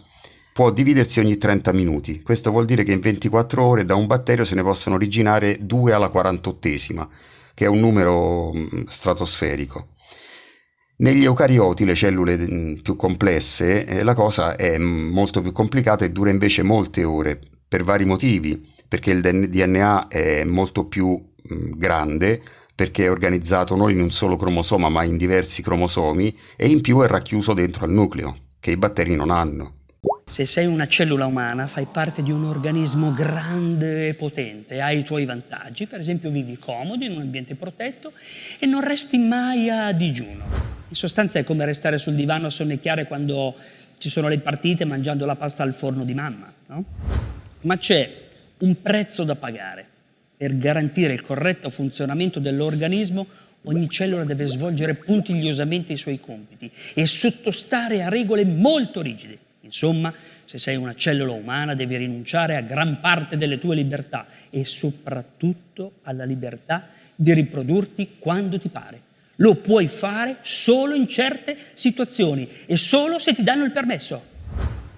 può 0.53 0.69
dividersi 0.69 1.19
ogni 1.19 1.39
30 1.39 1.73
minuti. 1.73 2.21
Questo 2.21 2.51
vuol 2.51 2.65
dire 2.65 2.83
che 2.83 2.91
in 2.91 2.99
24 2.99 3.63
ore 3.63 3.85
da 3.85 3.95
un 3.95 4.05
batterio 4.05 4.45
se 4.45 4.53
ne 4.53 4.61
possono 4.61 4.93
originare 4.93 5.57
2 5.59 5.93
alla 5.93 6.11
48esima 6.13 7.07
che 7.59 7.65
è 7.65 7.67
un 7.67 7.81
numero 7.81 8.53
mm, 8.53 8.85
stratosferico. 8.87 9.89
Negli 10.99 11.25
eucarioti, 11.25 11.83
le 11.83 11.93
cellule 11.93 12.37
mm, 12.37 12.75
più 12.75 12.95
complesse, 12.95 13.85
eh, 13.85 14.03
la 14.03 14.13
cosa 14.13 14.55
è 14.55 14.77
molto 14.77 15.41
più 15.41 15.51
complicata 15.51 16.05
e 16.05 16.11
dura 16.13 16.29
invece 16.29 16.63
molte 16.63 17.03
ore. 17.03 17.37
per 17.67 17.83
vari 17.83 18.05
motivi, 18.05 18.65
perché 18.87 19.11
il 19.11 19.19
DNA 19.19 20.07
è 20.07 20.45
molto 20.45 20.85
più 20.85 21.21
grande, 21.75 22.41
perché 22.73 23.05
è 23.05 23.11
organizzato 23.11 23.75
non 23.75 23.91
in 23.91 23.99
un 23.99 24.11
solo 24.11 24.37
cromosoma 24.37 24.87
ma 24.87 25.03
in 25.03 25.17
diversi 25.17 25.61
cromosomi 25.61 26.35
e 26.55 26.69
in 26.69 26.79
più 26.79 27.01
è 27.01 27.07
racchiuso 27.07 27.53
dentro 27.53 27.83
al 27.83 27.91
nucleo, 27.91 28.37
che 28.61 28.71
i 28.71 28.77
batteri 28.77 29.15
non 29.17 29.31
hanno. 29.31 29.78
Se 30.29 30.45
sei 30.45 30.67
una 30.67 30.87
cellula 30.87 31.25
umana, 31.25 31.67
fai 31.67 31.87
parte 31.91 32.21
di 32.21 32.31
un 32.31 32.43
organismo 32.43 33.11
grande 33.11 34.09
e 34.09 34.13
potente, 34.13 34.79
hai 34.79 34.99
i 34.99 35.03
tuoi 35.03 35.25
vantaggi, 35.25 35.87
per 35.87 35.99
esempio 35.99 36.29
vivi 36.29 36.55
comodo 36.55 37.03
in 37.03 37.13
un 37.13 37.21
ambiente 37.21 37.55
protetto 37.55 38.13
e 38.59 38.67
non 38.67 38.81
resti 38.81 39.17
mai 39.17 39.71
a 39.71 39.91
digiuno. 39.91 40.45
In 40.87 40.95
sostanza 40.95 41.39
è 41.39 41.43
come 41.43 41.65
restare 41.65 41.97
sul 41.97 42.13
divano 42.13 42.45
a 42.45 42.51
sonnecchiare 42.51 43.05
quando 43.05 43.55
ci 43.97 44.07
sono 44.07 44.27
le 44.27 44.37
partite 44.37 44.85
mangiando 44.85 45.25
la 45.25 45.35
pasta 45.35 45.63
al 45.63 45.73
forno 45.73 46.03
di 46.03 46.13
mamma, 46.13 46.53
no? 46.67 46.85
Ma 47.61 47.77
c'è 47.77 48.27
un 48.59 48.79
prezzo 48.83 49.23
da 49.23 49.33
pagare. 49.33 49.83
Per 50.37 50.55
garantire 50.59 51.11
il 51.11 51.21
corretto 51.21 51.71
funzionamento 51.71 52.39
dell'organismo 52.39 53.25
ogni 53.63 53.89
cellula 53.89 54.25
deve 54.25 54.45
svolgere 54.45 54.93
puntigliosamente 54.93 55.93
i 55.93 55.97
suoi 55.97 56.19
compiti 56.19 56.71
e 56.93 57.07
sottostare 57.07 58.03
a 58.03 58.09
regole 58.09 58.45
molto 58.45 59.01
rigide. 59.01 59.47
Insomma, 59.69 60.11
se 60.45 60.57
sei 60.57 60.75
una 60.75 60.95
cellula 60.95 61.31
umana 61.31 61.75
devi 61.75 61.95
rinunciare 61.95 62.55
a 62.55 62.61
gran 62.61 62.99
parte 62.99 63.37
delle 63.37 63.59
tue 63.59 63.75
libertà 63.75 64.25
e 64.49 64.65
soprattutto 64.65 65.99
alla 66.03 66.23
libertà 66.23 66.87
di 67.15 67.33
riprodurti 67.33 68.15
quando 68.17 68.57
ti 68.57 68.69
pare. 68.69 69.01
Lo 69.35 69.55
puoi 69.55 69.87
fare 69.87 70.37
solo 70.41 70.95
in 70.95 71.07
certe 71.07 71.55
situazioni 71.75 72.49
e 72.65 72.77
solo 72.77 73.19
se 73.19 73.33
ti 73.33 73.43
danno 73.43 73.63
il 73.63 73.71
permesso. 73.71 74.21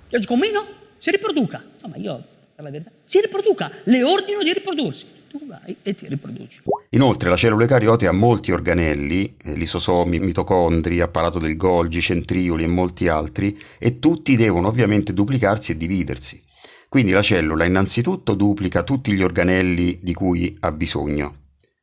George 0.08 0.26
Comino 0.26 0.66
si 0.98 1.12
riproduca. 1.12 1.62
No, 1.82 1.90
ma 1.90 1.98
io, 1.98 2.26
per 2.56 2.64
la 2.64 2.72
verità, 2.72 2.90
si 3.04 3.20
riproduca, 3.20 3.70
le 3.84 4.04
ordino 4.04 4.42
di 4.44 4.54
riprodursi. 4.54 5.06
Tu 5.32 5.46
vai 5.48 5.78
e 5.82 5.96
ti 5.96 6.08
riproduci. 6.10 6.62
Inoltre 6.90 7.30
la 7.30 7.38
cellula 7.38 7.62
eucariote 7.62 8.06
ha 8.06 8.12
molti 8.12 8.52
organelli, 8.52 9.38
eh, 9.42 9.54
lisosomi, 9.54 10.20
mitocondri, 10.20 11.00
apparato 11.00 11.40
del 11.40 11.56
Golgi, 11.56 12.02
centrioli 12.02 12.66
e 12.66 12.68
molti 12.68 13.08
altri, 13.08 13.58
e 13.80 14.00
tutti 14.00 14.36
devono 14.36 14.68
ovviamente 14.68 15.14
duplicarsi 15.14 15.72
e 15.72 15.78
dividersi. 15.78 16.44
Quindi 16.90 17.14
la 17.14 17.22
cellula 17.22 17.64
innanzitutto 17.64 18.34
duplica 18.34 18.84
tutti 18.84 19.14
gli 19.14 19.24
organelli 19.24 20.00
di 20.02 20.14
cui 20.14 20.54
ha 20.60 20.74
bisogno, 20.74 21.36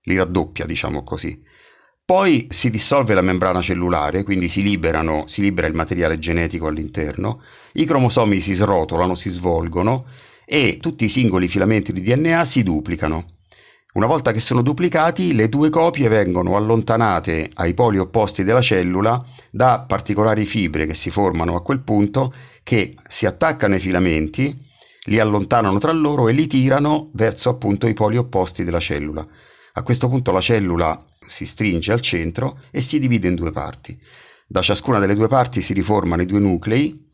li 0.03 0.17
raddoppia, 0.17 0.67
diciamo 0.67 1.03
così. 1.03 1.43
Poi 2.05 2.49
si 2.51 2.69
dissolve 2.69 3.15
la 3.15 3.23
membrana 3.23 3.63
cellulare, 3.63 4.25
quindi 4.25 4.51
si, 4.51 4.63
liberano, 4.63 5.27
si 5.27 5.41
libera 5.41 5.67
il 5.67 5.75
materiale 5.75 6.19
genetico 6.19 6.67
all'interno, 6.67 7.41
i 7.73 7.87
cromosomi 7.87 8.41
si 8.41 8.53
srotolano, 8.53 9.15
si 9.15 9.31
svolgono 9.31 10.05
e 10.45 10.77
tutti 10.81 11.07
i 11.07 11.09
singoli 11.09 11.49
filamenti 11.49 11.95
di 11.95 12.03
DNA 12.03 12.45
si 12.45 12.63
duplicano. 12.63 13.38
Una 13.94 14.05
volta 14.05 14.33
che 14.33 14.40
sono 14.40 14.61
duplicati, 14.61 15.35
le 15.35 15.48
due 15.48 15.70
copie 15.70 16.09
vengono 16.09 16.57
allontanate 16.57 17.51
ai 17.55 17.72
poli 17.72 17.98
opposti 17.98 18.44
della 18.44 18.61
cellula 18.61 19.24
da 19.51 19.81
particolari 19.81 20.44
fibre 20.44 20.85
che 20.85 20.94
si 20.94 21.11
formano 21.11 21.57
a 21.57 21.62
quel 21.62 21.81
punto, 21.81 22.35
che 22.62 22.94
si 23.09 23.24
attaccano 23.24 23.74
ai 23.74 23.81
filamenti, 23.81 24.66
li 25.05 25.18
allontanano 25.18 25.79
tra 25.79 25.90
loro 25.92 26.29
e 26.29 26.33
li 26.33 26.46
tirano 26.46 27.09
verso 27.14 27.48
appunto 27.48 27.87
i 27.87 27.94
poli 27.94 28.18
opposti 28.18 28.62
della 28.62 28.79
cellula. 28.79 29.27
A 29.72 29.83
questo 29.83 30.09
punto 30.09 30.33
la 30.33 30.42
cellula 30.42 31.03
si 31.27 31.46
stringe 31.46 31.90
al 31.90 32.03
centro 32.03 32.61
e 32.70 32.83
si 32.83 32.98
divide 32.98 33.29
in 33.29 33.37
due 33.37 33.53
parti. 33.53 33.98
Da 34.46 34.61
ciascuna 34.61 34.98
delle 34.98 35.14
due 35.14 35.29
parti 35.29 35.62
si 35.62 35.72
riformano 35.72 36.20
i 36.20 36.27
due 36.27 36.40
nuclei 36.40 37.07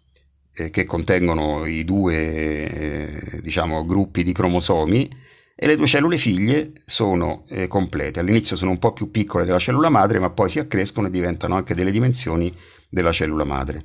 eh, 0.52 0.70
che 0.70 0.84
contengono 0.84 1.66
i 1.66 1.84
due 1.84 2.16
eh, 2.16 3.40
diciamo, 3.42 3.84
gruppi 3.84 4.24
di 4.24 4.32
cromosomi 4.32 5.22
e 5.56 5.66
le 5.66 5.76
due 5.76 5.86
cellule 5.86 6.18
figlie 6.18 6.72
sono 6.84 7.44
eh, 7.48 7.68
complete. 7.68 8.20
All'inizio 8.20 8.56
sono 8.56 8.72
un 8.72 8.78
po' 8.78 8.92
più 8.92 9.10
piccole 9.10 9.44
della 9.44 9.58
cellula 9.58 9.88
madre, 9.88 10.18
ma 10.18 10.30
poi 10.30 10.48
si 10.48 10.58
accrescono 10.58 11.06
e 11.06 11.10
diventano 11.10 11.54
anche 11.54 11.74
delle 11.74 11.92
dimensioni 11.92 12.52
della 12.88 13.12
cellula 13.12 13.44
madre. 13.44 13.84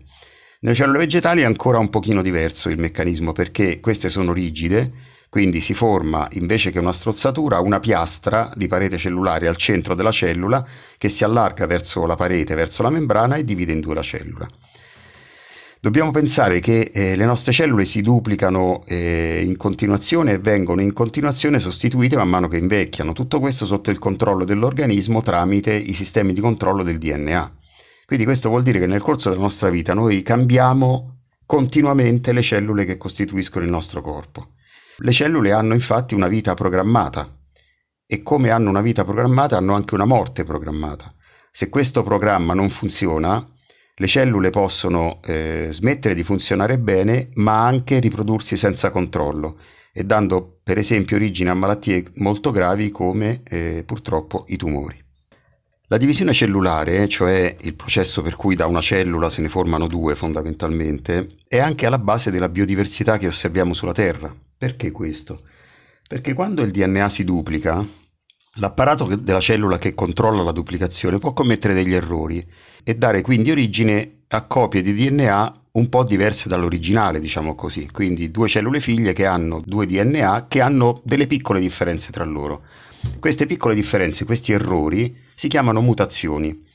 Nelle 0.62 0.76
cellule 0.76 0.98
vegetali 0.98 1.42
è 1.42 1.46
ancora 1.46 1.78
un 1.78 1.90
pochino 1.90 2.22
diverso 2.22 2.70
il 2.70 2.80
meccanismo 2.80 3.32
perché 3.32 3.80
queste 3.80 4.10
sono 4.10 4.34
rigide, 4.34 4.92
quindi 5.30 5.62
si 5.62 5.74
forma 5.74 6.28
invece 6.32 6.72
che 6.72 6.80
una 6.80 6.92
strozzatura 6.92 7.60
una 7.60 7.80
piastra 7.80 8.52
di 8.56 8.68
parete 8.68 8.98
cellulare 8.98 9.48
al 9.48 9.58
centro 9.58 9.94
della 9.94 10.12
cellula 10.12 10.66
che 10.98 11.08
si 11.08 11.24
allarga 11.24 11.68
verso 11.68 12.06
la 12.08 12.16
parete, 12.16 12.56
verso 12.56 12.82
la 12.82 12.90
membrana 12.90 13.36
e 13.36 13.46
divide 13.46 13.74
in 13.74 13.80
due 13.80 13.94
la 13.94 14.02
cellula. 14.02 14.48
Dobbiamo 15.82 16.12
pensare 16.12 16.60
che 16.60 16.92
eh, 16.94 17.16
le 17.16 17.24
nostre 17.24 17.54
cellule 17.54 17.86
si 17.86 18.02
duplicano 18.02 18.84
eh, 18.86 19.42
in 19.46 19.56
continuazione 19.56 20.34
e 20.34 20.38
vengono 20.38 20.82
in 20.82 20.92
continuazione 20.92 21.58
sostituite 21.58 22.18
man 22.18 22.28
mano 22.28 22.50
che 22.50 22.58
invecchiano, 22.58 23.14
tutto 23.14 23.40
questo 23.40 23.66
sotto 23.66 23.90
il 23.90 23.98
controllo 23.98 24.44
dell'organismo 24.44 25.22
tramite 25.22 25.74
i 25.74 25.94
sistemi 25.94 26.34
di 26.34 26.42
controllo 26.42 26.84
del 26.84 26.98
DNA. 26.98 27.56
Quindi 28.06 28.26
questo 28.26 28.50
vuol 28.50 28.64
dire 28.64 28.80
che 28.80 28.88
nel 28.88 29.02
corso 29.02 29.30
della 29.30 29.42
nostra 29.42 29.70
vita 29.70 29.94
noi 29.94 30.22
cambiamo 30.22 31.20
continuamente 31.46 32.34
le 32.34 32.42
cellule 32.42 32.84
che 32.84 32.98
costituiscono 32.98 33.64
il 33.64 33.72
nostro 33.72 34.02
corpo. 34.02 34.56
Le 34.98 35.12
cellule 35.14 35.54
hanno 35.54 35.76
infatti 35.76 36.14
una 36.14 36.28
vita 36.28 36.56
programmata 36.56 37.38
e 38.06 38.22
come 38.22 38.50
hanno 38.50 38.70
una 38.70 38.82
vita 38.82 39.06
programmata 39.06 39.56
hanno 39.56 39.76
anche 39.76 39.94
una 39.94 40.04
morte 40.04 40.44
programmata. 40.44 41.10
Se 41.52 41.70
questo 41.70 42.04
programma 42.04 42.54
non 42.54 42.70
funziona, 42.70 43.48
le 44.00 44.08
cellule 44.08 44.50
possono 44.50 45.20
eh, 45.26 45.68
smettere 45.72 46.16
di 46.16 46.24
funzionare 46.24 46.80
bene, 46.80 47.32
ma 47.36 47.66
anche 47.66 48.00
riprodursi 48.00 48.56
senza 48.56 48.92
controllo 48.92 49.60
e 49.92 50.06
dando 50.06 50.60
per 50.64 50.78
esempio 50.78 51.18
origine 51.18 51.50
a 51.50 51.54
malattie 51.54 52.06
molto 52.16 52.52
gravi 52.52 52.92
come 52.92 53.42
eh, 53.44 53.84
purtroppo 53.86 54.46
i 54.48 54.56
tumori. 54.56 54.98
La 55.88 55.98
divisione 55.98 56.32
cellulare, 56.32 57.10
cioè 57.10 57.58
il 57.60 57.76
processo 57.76 58.22
per 58.22 58.38
cui 58.38 58.56
da 58.56 58.68
una 58.68 58.80
cellula 58.80 59.30
se 59.30 59.42
ne 59.42 59.50
formano 59.50 59.88
due 59.88 60.16
fondamentalmente, 60.16 61.28
è 61.46 61.60
anche 61.60 61.86
alla 61.86 62.00
base 62.00 62.32
della 62.32 62.48
biodiversità 62.48 63.18
che 63.18 63.28
osserviamo 63.28 63.74
sulla 63.74 63.92
Terra. 63.92 64.34
Perché 64.58 64.92
questo? 64.92 65.42
Perché 66.08 66.34
quando 66.34 66.62
il 66.62 66.72
DNA 66.72 67.10
si 67.10 67.26
duplica, 67.26 67.86
l'apparato 68.56 69.14
della 69.14 69.42
cellula 69.42 69.78
che 69.78 69.94
controlla 69.94 70.42
la 70.42 70.54
duplicazione 70.54 71.18
può 71.18 71.34
commettere 71.34 71.74
degli 71.74 71.94
errori 71.94 72.48
e 72.90 72.96
dare 72.96 73.22
quindi 73.22 73.52
origine 73.52 74.22
a 74.30 74.42
copie 74.48 74.82
di 74.82 74.94
DNA 74.94 75.62
un 75.74 75.90
po' 75.90 76.04
diverse 76.04 76.50
dall'originale, 76.50 77.20
diciamo 77.20 77.54
così. 77.54 77.88
Quindi 77.92 78.32
due 78.32 78.48
cellule 78.48 78.80
figlie 78.80 79.14
che 79.14 79.28
hanno 79.28 79.62
due 79.64 79.86
DNA 79.86 80.48
che 80.48 80.60
hanno 80.60 81.00
delle 81.04 81.28
piccole 81.28 81.60
differenze 81.60 82.12
tra 82.12 82.24
loro. 82.24 82.64
Queste 83.20 83.46
piccole 83.46 83.76
differenze, 83.76 84.26
questi 84.26 84.54
errori, 84.54 85.16
si 85.36 85.48
chiamano 85.48 85.82
mutazioni 85.82 86.66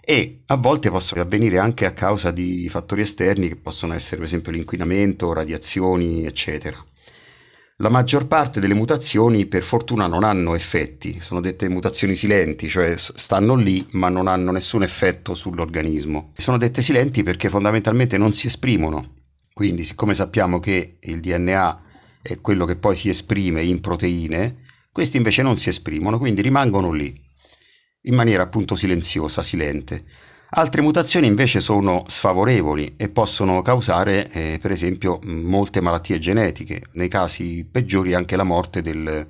e 0.00 0.42
a 0.46 0.56
volte 0.56 0.90
possono 0.90 1.22
avvenire 1.22 1.58
anche 1.58 1.86
a 1.86 1.92
causa 1.92 2.30
di 2.30 2.68
fattori 2.68 3.00
esterni 3.00 3.48
che 3.48 3.56
possono 3.56 3.94
essere 3.94 4.18
per 4.18 4.26
esempio 4.26 4.52
l'inquinamento, 4.52 5.32
radiazioni, 5.32 6.24
eccetera. 6.24 6.78
La 7.78 7.88
maggior 7.88 8.28
parte 8.28 8.60
delle 8.60 8.74
mutazioni 8.74 9.46
per 9.46 9.64
fortuna 9.64 10.06
non 10.06 10.22
hanno 10.22 10.54
effetti, 10.54 11.18
sono 11.20 11.40
dette 11.40 11.68
mutazioni 11.68 12.14
silenti, 12.14 12.68
cioè 12.68 12.94
stanno 12.96 13.56
lì 13.56 13.84
ma 13.92 14.08
non 14.08 14.28
hanno 14.28 14.52
nessun 14.52 14.84
effetto 14.84 15.34
sull'organismo. 15.34 16.34
Sono 16.36 16.56
dette 16.56 16.82
silenti 16.82 17.24
perché 17.24 17.48
fondamentalmente 17.48 18.16
non 18.16 18.32
si 18.32 18.46
esprimono. 18.46 19.22
Quindi 19.52 19.82
siccome 19.84 20.14
sappiamo 20.14 20.60
che 20.60 20.98
il 21.00 21.18
DNA 21.18 21.82
è 22.22 22.40
quello 22.40 22.64
che 22.64 22.76
poi 22.76 22.94
si 22.94 23.08
esprime 23.08 23.62
in 23.62 23.80
proteine, 23.80 24.62
questi 24.92 25.16
invece 25.16 25.42
non 25.42 25.56
si 25.56 25.68
esprimono, 25.68 26.18
quindi 26.18 26.42
rimangono 26.42 26.92
lì, 26.92 27.12
in 28.02 28.14
maniera 28.14 28.44
appunto 28.44 28.76
silenziosa, 28.76 29.42
silente. 29.42 30.04
Altre 30.56 30.82
mutazioni 30.82 31.26
invece 31.26 31.58
sono 31.58 32.04
sfavorevoli 32.06 32.94
e 32.96 33.08
possono 33.08 33.60
causare 33.60 34.30
eh, 34.30 34.58
per 34.62 34.70
esempio 34.70 35.18
molte 35.24 35.80
malattie 35.80 36.20
genetiche, 36.20 36.82
nei 36.92 37.08
casi 37.08 37.66
peggiori 37.68 38.14
anche 38.14 38.36
la 38.36 38.44
morte 38.44 38.80
del, 38.80 39.26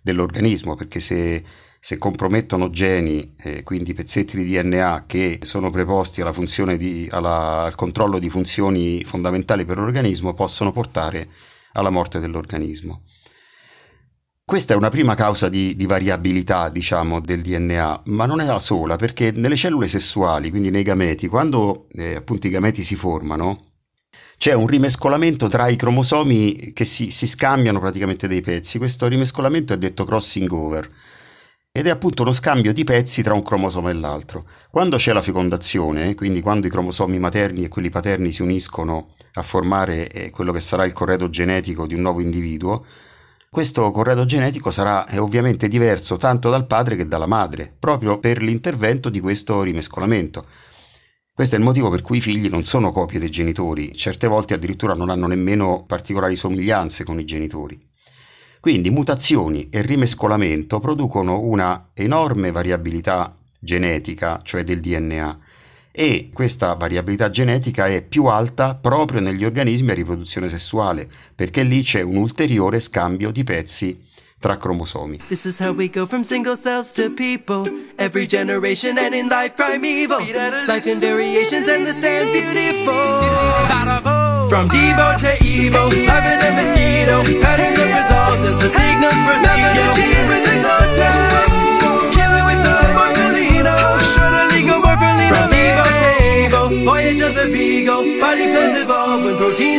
dell'organismo, 0.00 0.74
perché 0.74 0.98
se, 0.98 1.44
se 1.78 1.96
compromettono 1.96 2.70
geni, 2.70 3.36
eh, 3.44 3.62
quindi 3.62 3.94
pezzetti 3.94 4.36
di 4.36 4.50
DNA 4.50 5.04
che 5.06 5.38
sono 5.44 5.70
preposti 5.70 6.22
alla 6.22 6.34
di, 6.76 7.08
alla, 7.08 7.62
al 7.62 7.76
controllo 7.76 8.18
di 8.18 8.28
funzioni 8.28 9.04
fondamentali 9.04 9.64
per 9.64 9.76
l'organismo, 9.76 10.34
possono 10.34 10.72
portare 10.72 11.28
alla 11.74 11.90
morte 11.90 12.18
dell'organismo. 12.18 13.02
Questa 14.46 14.74
è 14.74 14.76
una 14.76 14.90
prima 14.90 15.14
causa 15.14 15.48
di, 15.48 15.74
di, 15.74 15.86
variabilità, 15.86 16.68
diciamo, 16.68 17.18
del 17.18 17.40
DNA, 17.40 18.02
ma 18.06 18.26
non 18.26 18.42
è 18.42 18.44
la 18.44 18.58
sola, 18.60 18.96
perché 18.96 19.32
nelle 19.32 19.56
cellule 19.56 19.88
sessuali, 19.88 20.50
quindi 20.50 20.68
nei 20.70 20.82
gameti, 20.82 21.28
quando 21.28 21.86
eh, 21.92 22.16
appunto 22.16 22.46
i 22.46 22.50
gameti 22.50 22.84
si 22.84 22.94
formano, 22.94 23.72
c'è 24.36 24.52
un 24.52 24.66
rimescolamento 24.66 25.48
tra 25.48 25.68
i 25.68 25.76
cromosomi 25.76 26.74
che 26.74 26.84
si, 26.84 27.10
si, 27.10 27.26
scambiano 27.26 27.80
praticamente 27.80 28.28
dei 28.28 28.42
pezzi. 28.42 28.76
Questo 28.76 29.06
rimescolamento 29.06 29.72
è 29.72 29.78
detto 29.78 30.04
crossing 30.04 30.52
over. 30.52 30.90
ed 31.72 31.86
è 31.86 31.90
appunto 31.90 32.22
uno 32.22 32.34
scambio 32.34 32.74
di 32.74 32.84
pezzi 32.84 33.22
tra 33.22 33.32
un 33.32 33.42
cromosoma 33.42 33.88
e 33.88 33.94
l'altro. 33.94 34.46
Quando 34.70 34.98
c'è 34.98 35.14
la 35.14 35.22
fecondazione, 35.22 36.14
quindi 36.14 36.42
quando 36.42 36.66
i 36.66 36.70
cromosomi 36.70 37.18
materni 37.18 37.64
e 37.64 37.68
quelli 37.68 37.88
paterni 37.88 38.30
si 38.30 38.42
uniscono 38.42 39.14
a 39.32 39.42
formare 39.42 40.06
eh, 40.08 40.30
quello 40.30 40.52
che 40.52 40.60
sarà 40.60 40.84
il 40.84 40.92
corredo 40.92 41.30
genetico 41.30 41.86
di 41.86 41.94
un 41.94 42.02
nuovo 42.02 42.20
individuo, 42.20 42.84
questo 43.54 43.92
corredo 43.92 44.24
genetico 44.24 44.72
sarà 44.72 45.06
eh, 45.06 45.18
ovviamente 45.18 45.68
diverso 45.68 46.16
tanto 46.16 46.50
dal 46.50 46.66
padre 46.66 46.96
che 46.96 47.06
dalla 47.06 47.28
madre, 47.28 47.72
proprio 47.78 48.18
per 48.18 48.42
l'intervento 48.42 49.08
di 49.08 49.20
questo 49.20 49.62
rimescolamento. 49.62 50.44
Questo 51.32 51.54
è 51.54 51.58
il 51.58 51.64
motivo 51.64 51.88
per 51.88 52.02
cui 52.02 52.16
i 52.16 52.20
figli 52.20 52.48
non 52.48 52.64
sono 52.64 52.90
copie 52.90 53.20
dei 53.20 53.30
genitori, 53.30 53.94
certe 53.94 54.26
volte 54.26 54.54
addirittura 54.54 54.94
non 54.94 55.08
hanno 55.08 55.28
nemmeno 55.28 55.84
particolari 55.86 56.34
somiglianze 56.34 57.04
con 57.04 57.20
i 57.20 57.24
genitori. 57.24 57.80
Quindi 58.58 58.90
mutazioni 58.90 59.68
e 59.70 59.82
rimescolamento 59.82 60.80
producono 60.80 61.38
una 61.38 61.90
enorme 61.94 62.50
variabilità 62.50 63.38
genetica, 63.60 64.40
cioè 64.42 64.64
del 64.64 64.80
DNA, 64.80 65.38
e 65.96 66.30
questa 66.32 66.74
variabilità 66.74 67.30
genetica 67.30 67.86
è 67.86 68.02
più 68.02 68.24
alta 68.24 68.74
proprio 68.74 69.20
negli 69.20 69.44
organismi 69.44 69.92
a 69.92 69.94
riproduzione 69.94 70.48
sessuale, 70.48 71.08
perché 71.32 71.62
lì 71.62 71.84
c'è 71.84 72.02
un 72.02 72.16
ulteriore 72.16 72.80
scambio 72.80 73.30
di 73.30 73.44
pezzi 73.44 74.02
tra 74.40 74.56
cromosomi. 74.56 75.20
This 75.28 75.44
is 75.44 75.60
how 75.60 75.72
we 75.72 75.88
go 75.88 76.04
from 76.04 76.22
single 76.22 76.56
cells 76.56 76.90
to 76.94 77.12
people. 77.12 77.70
Every 77.94 78.26
generation 78.26 78.98
and 78.98 79.14
in 79.14 79.28
life 79.28 79.54
primeval. 79.54 80.18
Life 80.66 80.90
in 80.90 80.98
variations 80.98 81.68
and 81.68 81.84
beautiful. 81.84 82.92
From 84.48 84.66
Devo 84.66 85.16
to 85.20 85.32
Evo, 85.44 85.88
larvae 86.06 86.38
to 86.40 86.50
mosquito, 86.52 87.22
patterns 87.40 87.78
of 87.78 87.86
resolve 87.86 88.44
as 88.44 88.58
the 88.58 88.68
signals 88.68 89.14
the 89.74 89.84
gene 89.94 90.26
with 90.28 90.44
the 90.44 90.58
glow 90.60 90.92
tag, 90.92 91.33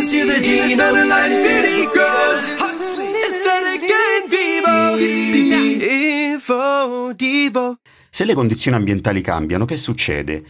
to 0.06 0.26
the 0.26 0.40
gene. 0.40 0.80
And 0.80 1.08
life's 1.08 1.36
beauty 1.36 1.86
grows. 1.92 2.44
Aesthetic 3.26 3.90
and 3.90 4.30
vivo. 4.30 4.96
Devo, 5.80 7.14
Devo. 7.14 7.80
Se 8.10 8.24
le 8.26 8.34
condizioni 8.34 8.78
ambientali 8.78 9.22
cambiano, 9.22 9.66
che 9.66 9.78
succede? 9.78 10.44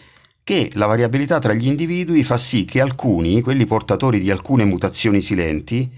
che 0.45 0.69
la 0.73 0.85
variabilità 0.85 1.39
tra 1.39 1.55
gli 1.55 1.65
individui 1.65 2.23
fa 2.23 2.37
sì 2.37 2.65
che 2.65 2.79
alcuni, 2.79 3.41
quelli 3.41 3.65
portatori 3.65 4.19
di 4.19 4.29
alcune 4.29 4.63
mutazioni 4.63 5.19
silenti, 5.19 5.91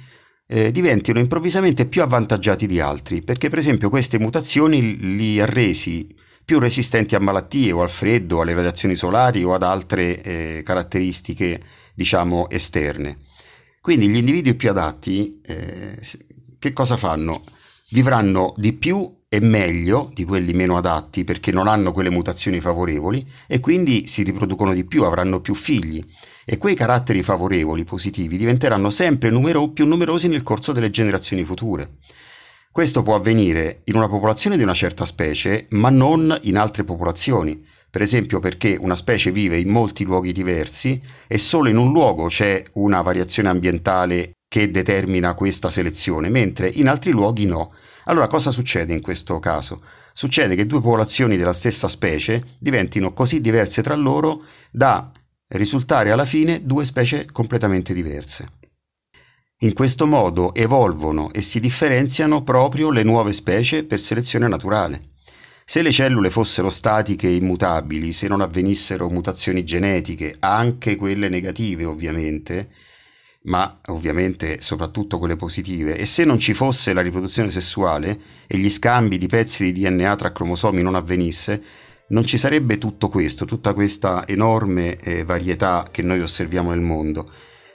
eh, 0.47 0.71
diventino 0.71 1.19
improvvisamente 1.19 1.85
più 1.85 2.01
avvantaggiati 2.01 2.65
di 2.65 2.79
altri, 2.79 3.21
perché 3.21 3.49
per 3.49 3.59
esempio 3.59 3.89
queste 3.89 4.17
mutazioni 4.17 5.17
li 5.17 5.41
ha 5.41 5.45
resi 5.45 6.07
più 6.45 6.59
resistenti 6.59 7.13
a 7.13 7.19
malattie 7.19 7.73
o 7.73 7.81
al 7.81 7.89
freddo, 7.89 8.39
alle 8.39 8.53
radiazioni 8.53 8.95
solari 8.95 9.43
o 9.43 9.53
ad 9.53 9.63
altre 9.63 10.21
eh, 10.21 10.61
caratteristiche, 10.63 11.61
diciamo, 11.93 12.49
esterne. 12.49 13.17
Quindi 13.87 14.09
gli 14.09 14.17
individui 14.17 14.55
più 14.55 14.69
adatti 14.69 15.39
eh, 15.45 15.97
che 16.59 16.73
cosa 16.73 16.97
fanno? 16.97 17.41
Vivranno 17.91 18.53
di 18.57 18.73
più 18.73 19.19
e 19.29 19.39
meglio 19.39 20.11
di 20.13 20.25
quelli 20.25 20.51
meno 20.51 20.75
adatti 20.75 21.23
perché 21.23 21.53
non 21.53 21.69
hanno 21.69 21.93
quelle 21.93 22.09
mutazioni 22.09 22.59
favorevoli 22.59 23.25
e 23.47 23.61
quindi 23.61 24.05
si 24.09 24.23
riproducono 24.23 24.73
di 24.73 24.83
più, 24.83 25.05
avranno 25.05 25.39
più 25.39 25.55
figli 25.55 26.05
e 26.43 26.57
quei 26.57 26.75
caratteri 26.75 27.23
favorevoli, 27.23 27.85
positivi, 27.85 28.35
diventeranno 28.35 28.89
sempre 28.89 29.29
numero- 29.29 29.69
più 29.69 29.85
numerosi 29.85 30.27
nel 30.27 30.43
corso 30.43 30.73
delle 30.73 30.89
generazioni 30.89 31.45
future. 31.45 31.91
Questo 32.69 33.03
può 33.03 33.15
avvenire 33.15 33.83
in 33.85 33.95
una 33.95 34.09
popolazione 34.09 34.57
di 34.57 34.63
una 34.63 34.73
certa 34.73 35.05
specie, 35.05 35.67
ma 35.69 35.89
non 35.89 36.37
in 36.41 36.57
altre 36.57 36.83
popolazioni. 36.83 37.65
Per 37.89 38.01
esempio 38.01 38.39
perché 38.39 38.77
una 38.79 38.95
specie 38.95 39.31
vive 39.31 39.57
in 39.57 39.69
molti 39.69 40.03
luoghi 40.03 40.33
diversi 40.33 41.01
e 41.27 41.37
solo 41.37 41.69
in 41.69 41.77
un 41.77 41.91
luogo 41.91 42.27
c'è 42.27 42.63
una 42.73 43.01
variazione 43.01 43.49
ambientale 43.49 44.33
che 44.47 44.71
determina 44.71 45.33
questa 45.33 45.69
selezione, 45.69 46.29
mentre 46.29 46.69
in 46.69 46.87
altri 46.87 47.11
luoghi 47.11 47.45
no. 47.45 47.73
Allora 48.05 48.27
cosa 48.27 48.51
succede 48.51 48.93
in 48.93 49.01
questo 49.01 49.39
caso? 49.39 49.81
Succede 50.13 50.55
che 50.55 50.65
due 50.65 50.81
popolazioni 50.81 51.37
della 51.37 51.53
stessa 51.53 51.87
specie 51.87 52.55
diventino 52.59 53.13
così 53.13 53.41
diverse 53.41 53.83
tra 53.83 53.95
loro 53.95 54.43
da 54.71 55.11
risultare 55.49 56.11
alla 56.11 56.25
fine 56.25 56.65
due 56.65 56.85
specie 56.85 57.25
completamente 57.31 57.93
diverse. 57.93 58.47
In 59.61 59.73
questo 59.73 60.05
modo 60.05 60.53
evolvono 60.53 61.31
e 61.33 61.41
si 61.41 61.59
differenziano 61.59 62.43
proprio 62.43 62.89
le 62.91 63.03
nuove 63.03 63.33
specie 63.33 63.83
per 63.83 63.99
selezione 63.99 64.47
naturale. 64.47 65.15
Se 65.69 65.81
le 65.81 65.91
cellule 65.91 66.29
fossero 66.29 66.69
statiche 66.69 67.27
e 67.27 67.35
immutabili, 67.35 68.13
se 68.13 68.29
non 68.29 68.39
avvenissero 68.39 69.09
mutazioni 69.09 69.65
genetiche, 69.65 70.37
anche 70.39 70.95
quelle 70.95 71.27
negative 71.27 71.83
ovviamente, 71.83 72.69
ma 73.47 73.81
ovviamente 73.87 74.61
soprattutto 74.61 75.19
quelle 75.19 75.35
positive, 75.35 75.97
e 75.97 76.05
se 76.05 76.23
non 76.23 76.39
ci 76.39 76.53
fosse 76.53 76.93
la 76.93 77.01
riproduzione 77.01 77.51
sessuale 77.51 78.17
e 78.47 78.57
gli 78.57 78.69
scambi 78.69 79.17
di 79.17 79.27
pezzi 79.27 79.69
di 79.69 79.81
DNA 79.81 80.15
tra 80.15 80.31
cromosomi 80.31 80.81
non 80.81 80.95
avvenisse, 80.95 81.61
non 82.07 82.25
ci 82.25 82.37
sarebbe 82.37 82.77
tutto 82.77 83.09
questo, 83.09 83.43
tutta 83.43 83.73
questa 83.73 84.25
enorme 84.25 84.95
eh, 84.95 85.25
varietà 85.25 85.85
che 85.91 86.01
noi 86.01 86.21
osserviamo 86.21 86.69
nel 86.69 86.79
mondo. 86.79 87.29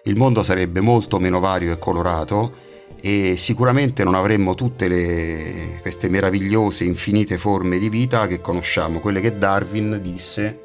Il 0.04 0.16
mondo 0.16 0.42
sarebbe 0.42 0.80
molto 0.80 1.18
meno 1.18 1.40
vario 1.40 1.70
e 1.70 1.78
colorato 1.78 2.71
e 3.04 3.36
sicuramente 3.36 4.04
non 4.04 4.14
avremmo 4.14 4.54
tutte 4.54 4.86
le, 4.86 5.80
queste 5.80 6.08
meravigliose, 6.08 6.84
infinite 6.84 7.36
forme 7.36 7.78
di 7.78 7.88
vita 7.88 8.28
che 8.28 8.40
conosciamo, 8.40 9.00
quelle 9.00 9.20
che 9.20 9.36
Darwin 9.36 9.98
disse 10.00 10.60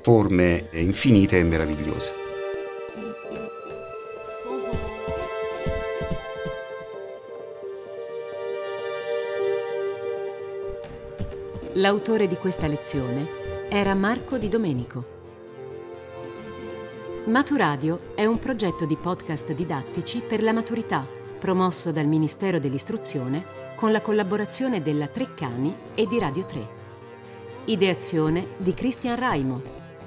forme 0.00 0.68
infinite 0.72 1.38
e 1.38 1.42
meravigliose. 1.42 2.12
L'autore 11.74 12.26
di 12.26 12.36
questa 12.36 12.66
lezione 12.66 13.28
era 13.68 13.94
Marco 13.94 14.38
Di 14.38 14.48
Domenico. 14.48 15.20
Maturadio 17.26 18.14
è 18.14 18.24
un 18.24 18.38
progetto 18.38 18.86
di 18.86 18.96
podcast 18.96 19.52
didattici 19.52 20.22
per 20.26 20.42
la 20.42 20.52
maturità 20.54 21.20
promosso 21.42 21.90
dal 21.90 22.06
Ministero 22.06 22.60
dell'Istruzione 22.60 23.44
con 23.74 23.90
la 23.90 24.00
collaborazione 24.00 24.80
della 24.80 25.08
Treccani 25.08 25.74
e 25.92 26.06
di 26.06 26.20
Radio 26.20 26.44
3. 26.44 26.68
Ideazione 27.64 28.50
di 28.58 28.72
Cristian 28.74 29.16
Raimo. 29.16 29.60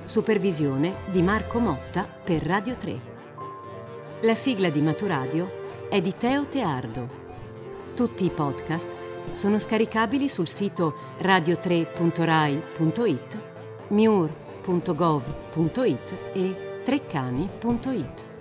Supervisione 0.05 0.93
di 1.11 1.21
Marco 1.21 1.59
Motta 1.59 2.05
per 2.05 2.41
Radio 2.41 2.77
3. 2.77 2.99
La 4.21 4.33
sigla 4.33 4.69
di 4.69 4.79
Maturadio 4.79 5.87
è 5.89 5.99
di 5.99 6.13
Teo 6.15 6.47
Teardo. 6.47 7.09
Tutti 7.95 8.23
i 8.23 8.29
podcast 8.29 8.87
sono 9.31 9.59
scaricabili 9.59 10.29
sul 10.29 10.47
sito 10.47 10.95
radio3.rai.it, 11.19 13.41
miur.gov.it 13.89 16.15
e 16.31 16.79
treccani.it. 16.81 18.34